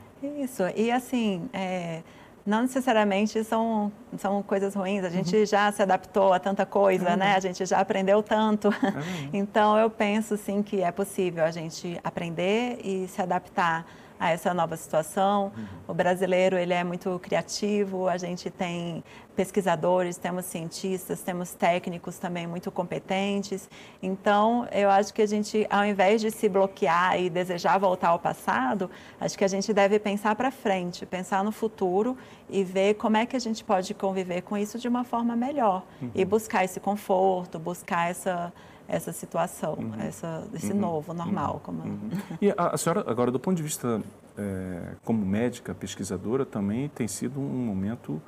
Isso, 0.41 0.63
e 0.75 0.91
assim, 0.91 1.47
é, 1.53 2.01
não 2.43 2.61
necessariamente 2.61 3.43
são, 3.43 3.91
são 4.17 4.41
coisas 4.41 4.73
ruins, 4.73 5.03
a 5.03 5.09
gente 5.09 5.35
uhum. 5.35 5.45
já 5.45 5.71
se 5.71 5.83
adaptou 5.83 6.33
a 6.33 6.39
tanta 6.39 6.65
coisa, 6.65 7.15
né? 7.15 7.35
A 7.35 7.39
gente 7.39 7.63
já 7.65 7.79
aprendeu 7.79 8.23
tanto. 8.23 8.69
então, 9.31 9.77
eu 9.77 9.89
penso, 9.89 10.35
sim, 10.35 10.63
que 10.63 10.81
é 10.81 10.91
possível 10.91 11.43
a 11.43 11.51
gente 11.51 11.99
aprender 12.03 12.79
e 12.83 13.07
se 13.07 13.21
adaptar 13.21 13.85
a 14.19 14.31
essa 14.31 14.53
nova 14.53 14.75
situação. 14.75 15.51
Uhum. 15.55 15.65
O 15.87 15.93
brasileiro 15.93 16.57
ele 16.57 16.73
é 16.73 16.83
muito 16.83 17.19
criativo, 17.19 18.07
a 18.07 18.17
gente 18.17 18.49
tem 18.49 19.03
pesquisadores, 19.35 20.17
temos 20.17 20.45
cientistas, 20.45 21.21
temos 21.21 21.53
técnicos 21.53 22.17
também 22.17 22.47
muito 22.47 22.71
competentes. 22.71 23.69
Então, 24.01 24.67
eu 24.71 24.89
acho 24.89 25.13
que 25.13 25.21
a 25.21 25.27
gente, 25.27 25.67
ao 25.69 25.85
invés 25.85 26.21
de 26.21 26.31
se 26.31 26.49
bloquear 26.49 27.19
e 27.19 27.29
desejar 27.29 27.77
voltar 27.77 28.09
ao 28.09 28.19
passado, 28.19 28.89
acho 29.19 29.37
que 29.37 29.43
a 29.43 29.47
gente 29.47 29.71
deve 29.71 29.99
pensar 29.99 30.35
para 30.35 30.49
frente, 30.49 31.05
pensar 31.05 31.43
no 31.43 31.51
futuro 31.51 32.17
e 32.49 32.63
ver 32.63 32.95
como 32.95 33.15
é 33.15 33.25
que 33.25 33.35
a 33.35 33.39
gente 33.39 33.63
pode 33.63 33.93
conviver 33.93 34.41
com 34.41 34.57
isso 34.57 34.79
de 34.79 34.87
uma 34.87 35.03
forma 35.03 35.35
melhor 35.35 35.83
uhum. 36.01 36.11
e 36.15 36.25
buscar 36.25 36.63
esse 36.63 36.79
conforto, 36.79 37.59
buscar 37.59 38.09
essa 38.09 38.51
essa 38.87 39.11
situação, 39.11 39.73
uhum. 39.73 40.01
essa, 40.01 40.47
esse 40.53 40.71
uhum. 40.71 40.79
novo, 40.79 41.13
normal. 41.13 41.55
Uhum. 41.55 41.59
Como... 41.59 41.83
Uhum. 41.83 42.09
E 42.41 42.51
a, 42.51 42.69
a, 42.73 42.77
senhora, 42.77 43.03
agora, 43.07 43.31
do 43.31 43.39
ponto 43.39 43.57
de 43.57 43.63
vista 43.63 44.01
é, 44.37 44.95
como 45.03 45.25
médica, 45.25 45.73
pesquisadora, 45.73 46.45
também 46.45 46.89
tem 46.89 47.07
sido 47.07 47.39
um 47.39 47.65
momento 47.65 48.21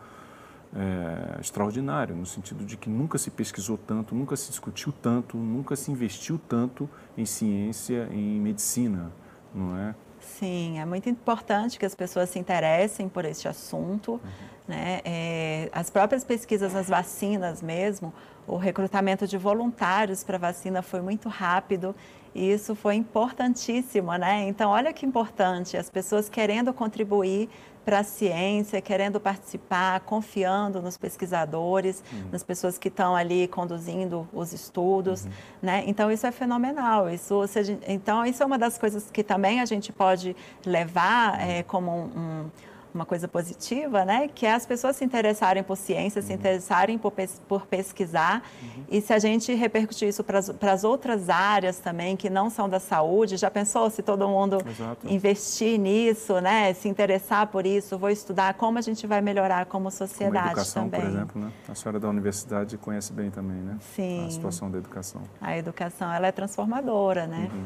é, 0.75 1.39
extraordinário, 1.39 2.15
no 2.15 2.25
sentido 2.25 2.65
de 2.65 2.77
que 2.77 2.89
nunca 2.89 3.17
se 3.17 3.31
pesquisou 3.31 3.77
tanto, 3.77 4.13
nunca 4.13 4.35
se 4.35 4.49
discutiu 4.49 4.91
tanto, 4.91 5.37
nunca 5.37 5.75
se 5.75 5.91
investiu 5.91 6.39
tanto 6.47 6.89
em 7.17 7.25
ciência, 7.25 8.07
em 8.11 8.39
medicina, 8.39 9.11
não 9.53 9.77
é? 9.77 9.95
Sim, 10.21 10.79
é 10.79 10.85
muito 10.85 11.09
importante 11.09 11.79
que 11.79 11.85
as 11.85 11.95
pessoas 11.95 12.29
se 12.29 12.39
interessem 12.39 13.07
por 13.09 13.25
este 13.25 13.47
assunto. 13.47 14.13
Uhum. 14.13 14.19
Né? 14.67 15.01
É, 15.03 15.69
as 15.71 15.89
próprias 15.89 16.23
pesquisas 16.23 16.73
nas 16.73 16.87
vacinas 16.87 17.61
mesmo, 17.61 18.13
o 18.47 18.55
recrutamento 18.55 19.25
de 19.25 19.37
voluntários 19.37 20.23
para 20.23 20.37
vacina 20.37 20.81
foi 20.81 21.01
muito 21.01 21.27
rápido 21.27 21.95
e 22.33 22.51
isso 22.51 22.75
foi 22.75 22.95
importantíssimo, 22.95 24.13
né? 24.13 24.47
Então, 24.47 24.69
olha 24.69 24.93
que 24.93 25.05
importante, 25.05 25.75
as 25.75 25.89
pessoas 25.89 26.29
querendo 26.29 26.71
contribuir 26.73 27.49
para 27.85 27.99
a 27.99 28.03
ciência, 28.03 28.81
querendo 28.81 29.19
participar, 29.19 29.99
confiando 30.01 30.81
nos 30.81 30.97
pesquisadores, 30.97 32.03
uhum. 32.11 32.29
nas 32.31 32.43
pessoas 32.43 32.77
que 32.77 32.87
estão 32.87 33.15
ali 33.15 33.47
conduzindo 33.47 34.27
os 34.33 34.53
estudos, 34.53 35.25
uhum. 35.25 35.31
né? 35.61 35.83
Então 35.87 36.11
isso 36.11 36.27
é 36.27 36.31
fenomenal. 36.31 37.09
Isso, 37.09 37.41
então 37.87 38.25
isso 38.25 38.43
é 38.43 38.45
uma 38.45 38.57
das 38.57 38.77
coisas 38.77 39.09
que 39.11 39.23
também 39.23 39.61
a 39.61 39.65
gente 39.65 39.91
pode 39.91 40.35
levar 40.65 41.39
é, 41.41 41.63
como 41.63 41.91
um, 41.91 42.05
um 42.05 42.49
uma 42.93 43.05
coisa 43.05 43.27
positiva, 43.27 44.03
né? 44.05 44.27
Que 44.27 44.45
é 44.45 44.53
as 44.53 44.65
pessoas 44.65 44.95
se 44.95 45.05
interessarem 45.05 45.63
por 45.63 45.77
ciência, 45.77 46.21
uhum. 46.21 46.27
se 46.27 46.33
interessarem 46.33 46.97
por, 46.97 47.13
por 47.47 47.65
pesquisar. 47.65 48.43
Uhum. 48.61 48.83
E 48.89 49.01
se 49.01 49.13
a 49.13 49.19
gente 49.19 49.53
repercutir 49.53 50.07
isso 50.07 50.23
para 50.23 50.71
as 50.71 50.83
outras 50.83 51.29
áreas 51.29 51.79
também, 51.79 52.15
que 52.15 52.29
não 52.29 52.49
são 52.49 52.67
da 52.67 52.79
saúde, 52.79 53.37
já 53.37 53.49
pensou 53.51 53.89
se 53.89 54.01
todo 54.01 54.27
mundo 54.27 54.57
Exato. 54.67 55.07
investir 55.07 55.79
nisso, 55.79 56.39
né? 56.39 56.73
Se 56.73 56.87
interessar 56.87 57.47
por 57.47 57.65
isso, 57.65 57.97
vou 57.97 58.09
estudar 58.09 58.53
como 58.55 58.77
a 58.77 58.81
gente 58.81 59.05
vai 59.05 59.21
melhorar 59.21 59.65
como 59.65 59.91
sociedade 59.91 60.37
como 60.37 60.47
a 60.47 60.51
educação, 60.51 60.83
também. 60.89 61.01
por 61.01 61.09
exemplo, 61.09 61.41
né? 61.41 61.51
A 61.67 61.75
senhora 61.75 61.99
da 61.99 62.09
universidade 62.09 62.77
conhece 62.77 63.13
bem 63.13 63.29
também, 63.29 63.57
né? 63.57 63.77
Sim. 63.95 64.27
A 64.27 64.31
situação 64.31 64.69
da 64.71 64.77
educação. 64.77 65.21
A 65.39 65.57
educação, 65.57 66.11
ela 66.11 66.27
é 66.27 66.31
transformadora, 66.31 67.27
né? 67.27 67.49
Uhum. 67.53 67.65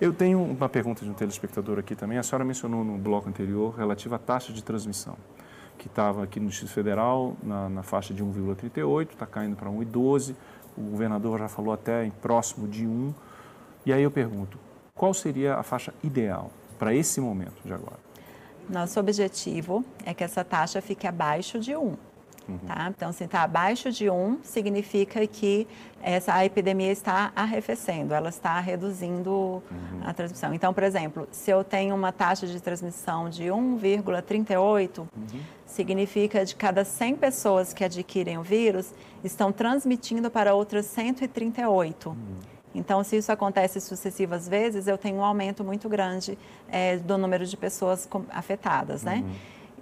Eu 0.00 0.12
tenho 0.12 0.40
uma 0.40 0.68
pergunta 0.68 1.04
de 1.04 1.10
um 1.10 1.14
telespectador 1.14 1.76
aqui 1.80 1.96
também. 1.96 2.18
A 2.18 2.22
senhora 2.22 2.44
mencionou 2.44 2.84
no 2.84 2.96
bloco 2.96 3.28
anterior 3.28 3.74
relativa 3.74 4.14
à 4.14 4.18
taxa 4.18 4.52
de 4.52 4.62
transmissão, 4.62 5.16
que 5.76 5.88
estava 5.88 6.22
aqui 6.22 6.38
no 6.38 6.48
Distrito 6.48 6.72
Federal 6.72 7.36
na, 7.42 7.68
na 7.68 7.82
faixa 7.82 8.14
de 8.14 8.22
1,38, 8.22 9.10
está 9.10 9.26
caindo 9.26 9.56
para 9.56 9.68
1,12. 9.68 10.36
O 10.76 10.82
governador 10.82 11.40
já 11.40 11.48
falou 11.48 11.72
até 11.72 12.04
em 12.04 12.10
próximo 12.10 12.68
de 12.68 12.86
1. 12.86 13.12
E 13.84 13.92
aí 13.92 14.04
eu 14.04 14.10
pergunto, 14.10 14.56
qual 14.94 15.12
seria 15.12 15.56
a 15.56 15.64
faixa 15.64 15.92
ideal 16.04 16.52
para 16.78 16.94
esse 16.94 17.20
momento 17.20 17.60
de 17.64 17.72
agora? 17.72 17.98
Nosso 18.70 19.00
objetivo 19.00 19.84
é 20.04 20.14
que 20.14 20.22
essa 20.22 20.44
taxa 20.44 20.80
fique 20.80 21.08
abaixo 21.08 21.58
de 21.58 21.74
1. 21.74 21.96
Uhum. 22.48 22.58
Tá? 22.58 22.92
Então, 22.96 23.12
se 23.12 23.24
está 23.24 23.42
abaixo 23.42 23.92
de 23.92 24.08
1, 24.08 24.38
significa 24.42 25.26
que 25.26 25.68
essa, 26.02 26.32
a 26.32 26.44
epidemia 26.44 26.90
está 26.90 27.30
arrefecendo, 27.36 28.14
ela 28.14 28.30
está 28.30 28.58
reduzindo 28.58 29.30
uhum. 29.30 29.62
a 30.04 30.14
transmissão. 30.14 30.54
Então, 30.54 30.72
por 30.72 30.82
exemplo, 30.82 31.28
se 31.30 31.50
eu 31.50 31.62
tenho 31.62 31.94
uma 31.94 32.10
taxa 32.10 32.46
de 32.46 32.60
transmissão 32.60 33.28
de 33.28 33.44
1,38, 33.44 34.98
uhum. 34.98 35.06
significa 35.66 36.44
de 36.44 36.56
cada 36.56 36.84
100 36.84 37.16
pessoas 37.16 37.72
que 37.74 37.84
adquirem 37.84 38.38
o 38.38 38.42
vírus, 38.42 38.94
estão 39.22 39.52
transmitindo 39.52 40.30
para 40.30 40.54
outras 40.54 40.86
138. 40.86 42.08
Uhum. 42.08 42.16
Então, 42.74 43.02
se 43.02 43.16
isso 43.16 43.32
acontece 43.32 43.80
sucessivas 43.80 44.48
vezes, 44.48 44.86
eu 44.86 44.96
tenho 44.96 45.16
um 45.16 45.24
aumento 45.24 45.64
muito 45.64 45.88
grande 45.88 46.38
é, 46.68 46.96
do 46.96 47.18
número 47.18 47.44
de 47.44 47.56
pessoas 47.56 48.08
afetadas, 48.30 49.02
né? 49.02 49.24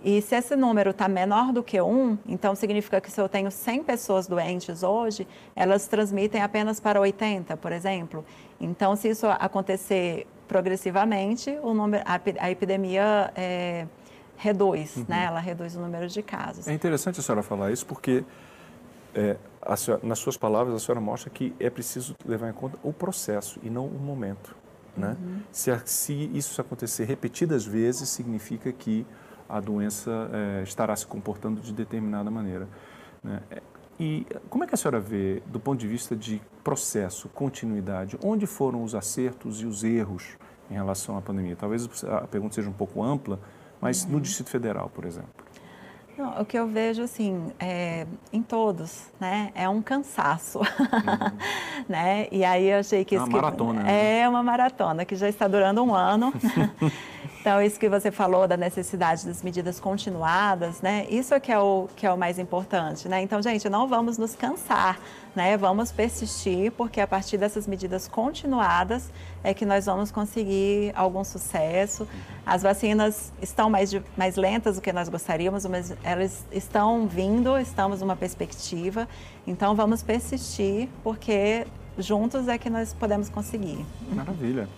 E 0.04 0.22
se 0.22 0.36
esse 0.36 0.54
número 0.54 0.90
está 0.90 1.08
menor 1.08 1.52
do 1.52 1.62
que 1.62 1.80
1, 1.80 2.18
então 2.26 2.54
significa 2.54 3.00
que 3.00 3.10
se 3.10 3.20
eu 3.20 3.28
tenho 3.28 3.50
100 3.50 3.84
pessoas 3.84 4.26
doentes 4.26 4.82
hoje, 4.82 5.26
elas 5.54 5.86
transmitem 5.86 6.42
apenas 6.42 6.78
para 6.80 7.00
80, 7.00 7.56
por 7.56 7.72
exemplo. 7.72 8.24
Então, 8.60 8.94
se 8.96 9.08
isso 9.08 9.26
acontecer 9.26 10.26
progressivamente, 10.46 11.58
o 11.62 11.74
número, 11.74 12.04
a, 12.06 12.20
a 12.40 12.50
epidemia 12.50 13.32
é, 13.34 13.86
reduz, 14.36 14.96
uhum. 14.96 15.06
né? 15.08 15.24
Ela 15.24 15.40
reduz 15.40 15.74
o 15.76 15.80
número 15.80 16.06
de 16.08 16.22
casos. 16.22 16.68
É 16.68 16.72
interessante 16.72 17.20
a 17.20 17.22
senhora 17.22 17.42
falar 17.42 17.72
isso 17.72 17.84
porque, 17.84 18.24
é, 19.14 19.36
senhora, 19.76 20.06
nas 20.06 20.18
suas 20.18 20.36
palavras, 20.36 20.74
a 20.74 20.78
senhora 20.78 21.00
mostra 21.00 21.30
que 21.30 21.54
é 21.58 21.68
preciso 21.68 22.14
levar 22.24 22.48
em 22.48 22.52
conta 22.52 22.78
o 22.82 22.92
processo 22.92 23.58
e 23.62 23.70
não 23.70 23.86
o 23.86 23.98
momento. 23.98 24.54
Né? 24.96 25.16
Uhum. 25.20 25.40
Se, 25.52 25.70
se 25.84 26.30
isso 26.32 26.60
acontecer 26.60 27.04
repetidas 27.04 27.66
vezes, 27.66 28.08
significa 28.08 28.72
que 28.72 29.06
a 29.48 29.60
doença 29.60 30.10
é, 30.32 30.62
estará 30.62 30.94
se 30.96 31.06
comportando 31.06 31.60
de 31.60 31.72
determinada 31.72 32.30
maneira. 32.30 32.68
Né? 33.22 33.40
E 33.98 34.26
como 34.50 34.64
é 34.64 34.66
que 34.66 34.74
a 34.74 34.76
senhora 34.76 35.00
vê, 35.00 35.42
do 35.46 35.58
ponto 35.58 35.78
de 35.78 35.88
vista 35.88 36.14
de 36.14 36.40
processo, 36.62 37.28
continuidade, 37.30 38.18
onde 38.22 38.46
foram 38.46 38.82
os 38.82 38.94
acertos 38.94 39.62
e 39.62 39.66
os 39.66 39.82
erros 39.82 40.36
em 40.70 40.74
relação 40.74 41.16
à 41.16 41.22
pandemia? 41.22 41.56
Talvez 41.56 41.88
a 42.04 42.22
pergunta 42.22 42.54
seja 42.54 42.68
um 42.68 42.74
pouco 42.74 43.02
ampla, 43.02 43.40
mas 43.80 44.04
uhum. 44.04 44.12
no 44.12 44.20
Distrito 44.20 44.50
Federal, 44.50 44.90
por 44.94 45.04
exemplo. 45.04 45.30
Não, 46.16 46.40
o 46.40 46.46
que 46.46 46.58
eu 46.58 46.66
vejo, 46.66 47.02
assim, 47.02 47.52
é, 47.58 48.06
em 48.32 48.42
todos, 48.42 49.10
né, 49.20 49.50
é 49.54 49.68
um 49.68 49.82
cansaço, 49.82 50.60
uhum. 50.60 50.64
né? 51.88 52.26
E 52.32 52.42
aí 52.42 52.70
eu 52.70 52.78
achei 52.78 53.04
que... 53.04 53.16
É 53.16 53.18
uma 53.18 53.26
maratona. 53.26 53.82
Né? 53.82 54.20
É 54.20 54.28
uma 54.28 54.42
maratona, 54.42 55.04
que 55.04 55.14
já 55.14 55.28
está 55.28 55.46
durando 55.46 55.82
um 55.82 55.94
ano. 55.94 56.32
Então, 57.46 57.62
isso 57.62 57.78
que 57.78 57.88
você 57.88 58.10
falou 58.10 58.48
da 58.48 58.56
necessidade 58.56 59.24
das 59.24 59.40
medidas 59.40 59.78
continuadas, 59.78 60.82
né? 60.82 61.06
Isso 61.08 61.32
é 61.32 61.38
que 61.38 61.52
é 61.52 61.58
o, 61.60 61.88
que 61.94 62.04
é 62.04 62.12
o 62.12 62.18
mais 62.18 62.40
importante, 62.40 63.08
né? 63.08 63.22
Então, 63.22 63.40
gente, 63.40 63.68
não 63.68 63.86
vamos 63.86 64.18
nos 64.18 64.34
cansar, 64.34 64.98
né? 65.32 65.56
Vamos 65.56 65.92
persistir, 65.92 66.72
porque 66.72 67.00
a 67.00 67.06
partir 67.06 67.38
dessas 67.38 67.68
medidas 67.68 68.08
continuadas 68.08 69.12
é 69.44 69.54
que 69.54 69.64
nós 69.64 69.86
vamos 69.86 70.10
conseguir 70.10 70.90
algum 70.96 71.22
sucesso. 71.22 72.08
As 72.44 72.64
vacinas 72.64 73.32
estão 73.40 73.70
mais, 73.70 73.94
mais 74.16 74.34
lentas 74.34 74.74
do 74.74 74.82
que 74.82 74.92
nós 74.92 75.08
gostaríamos, 75.08 75.64
mas 75.66 75.94
elas 76.02 76.44
estão 76.50 77.06
vindo, 77.06 77.56
estamos 77.58 78.00
numa 78.00 78.16
perspectiva. 78.16 79.08
Então, 79.46 79.76
vamos 79.76 80.02
persistir, 80.02 80.88
porque 81.04 81.64
juntos 81.96 82.48
é 82.48 82.58
que 82.58 82.68
nós 82.68 82.92
podemos 82.92 83.28
conseguir. 83.28 83.86
Maravilha. 84.10 84.68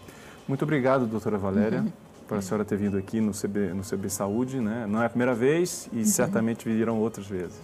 Muito 0.46 0.64
obrigado, 0.66 1.06
doutora 1.06 1.38
Valéria. 1.38 1.80
Uhum 1.80 1.92
por 2.28 2.36
a 2.36 2.42
senhora 2.42 2.64
ter 2.64 2.76
vindo 2.76 2.98
aqui 2.98 3.20
no 3.20 3.32
CB, 3.32 3.72
no 3.72 3.82
CB 3.82 4.10
Saúde, 4.10 4.60
né? 4.60 4.86
Não 4.86 5.02
é 5.02 5.06
a 5.06 5.08
primeira 5.08 5.34
vez 5.34 5.88
e 5.92 5.98
uhum. 5.98 6.04
certamente 6.04 6.68
virão 6.68 7.00
outras 7.00 7.26
vezes. 7.26 7.58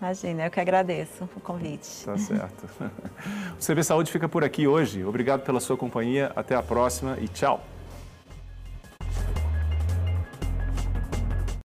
Imagina, 0.00 0.46
eu 0.46 0.50
que 0.50 0.58
agradeço 0.58 1.28
o 1.36 1.40
convite. 1.40 2.04
Tá 2.04 2.18
certo. 2.18 2.66
o 3.56 3.64
CB 3.64 3.84
Saúde 3.84 4.10
fica 4.10 4.28
por 4.28 4.42
aqui 4.42 4.66
hoje. 4.66 5.04
Obrigado 5.04 5.42
pela 5.44 5.60
sua 5.60 5.76
companhia. 5.76 6.32
Até 6.34 6.56
a 6.56 6.62
próxima 6.62 7.16
e 7.20 7.28
tchau. 7.28 7.64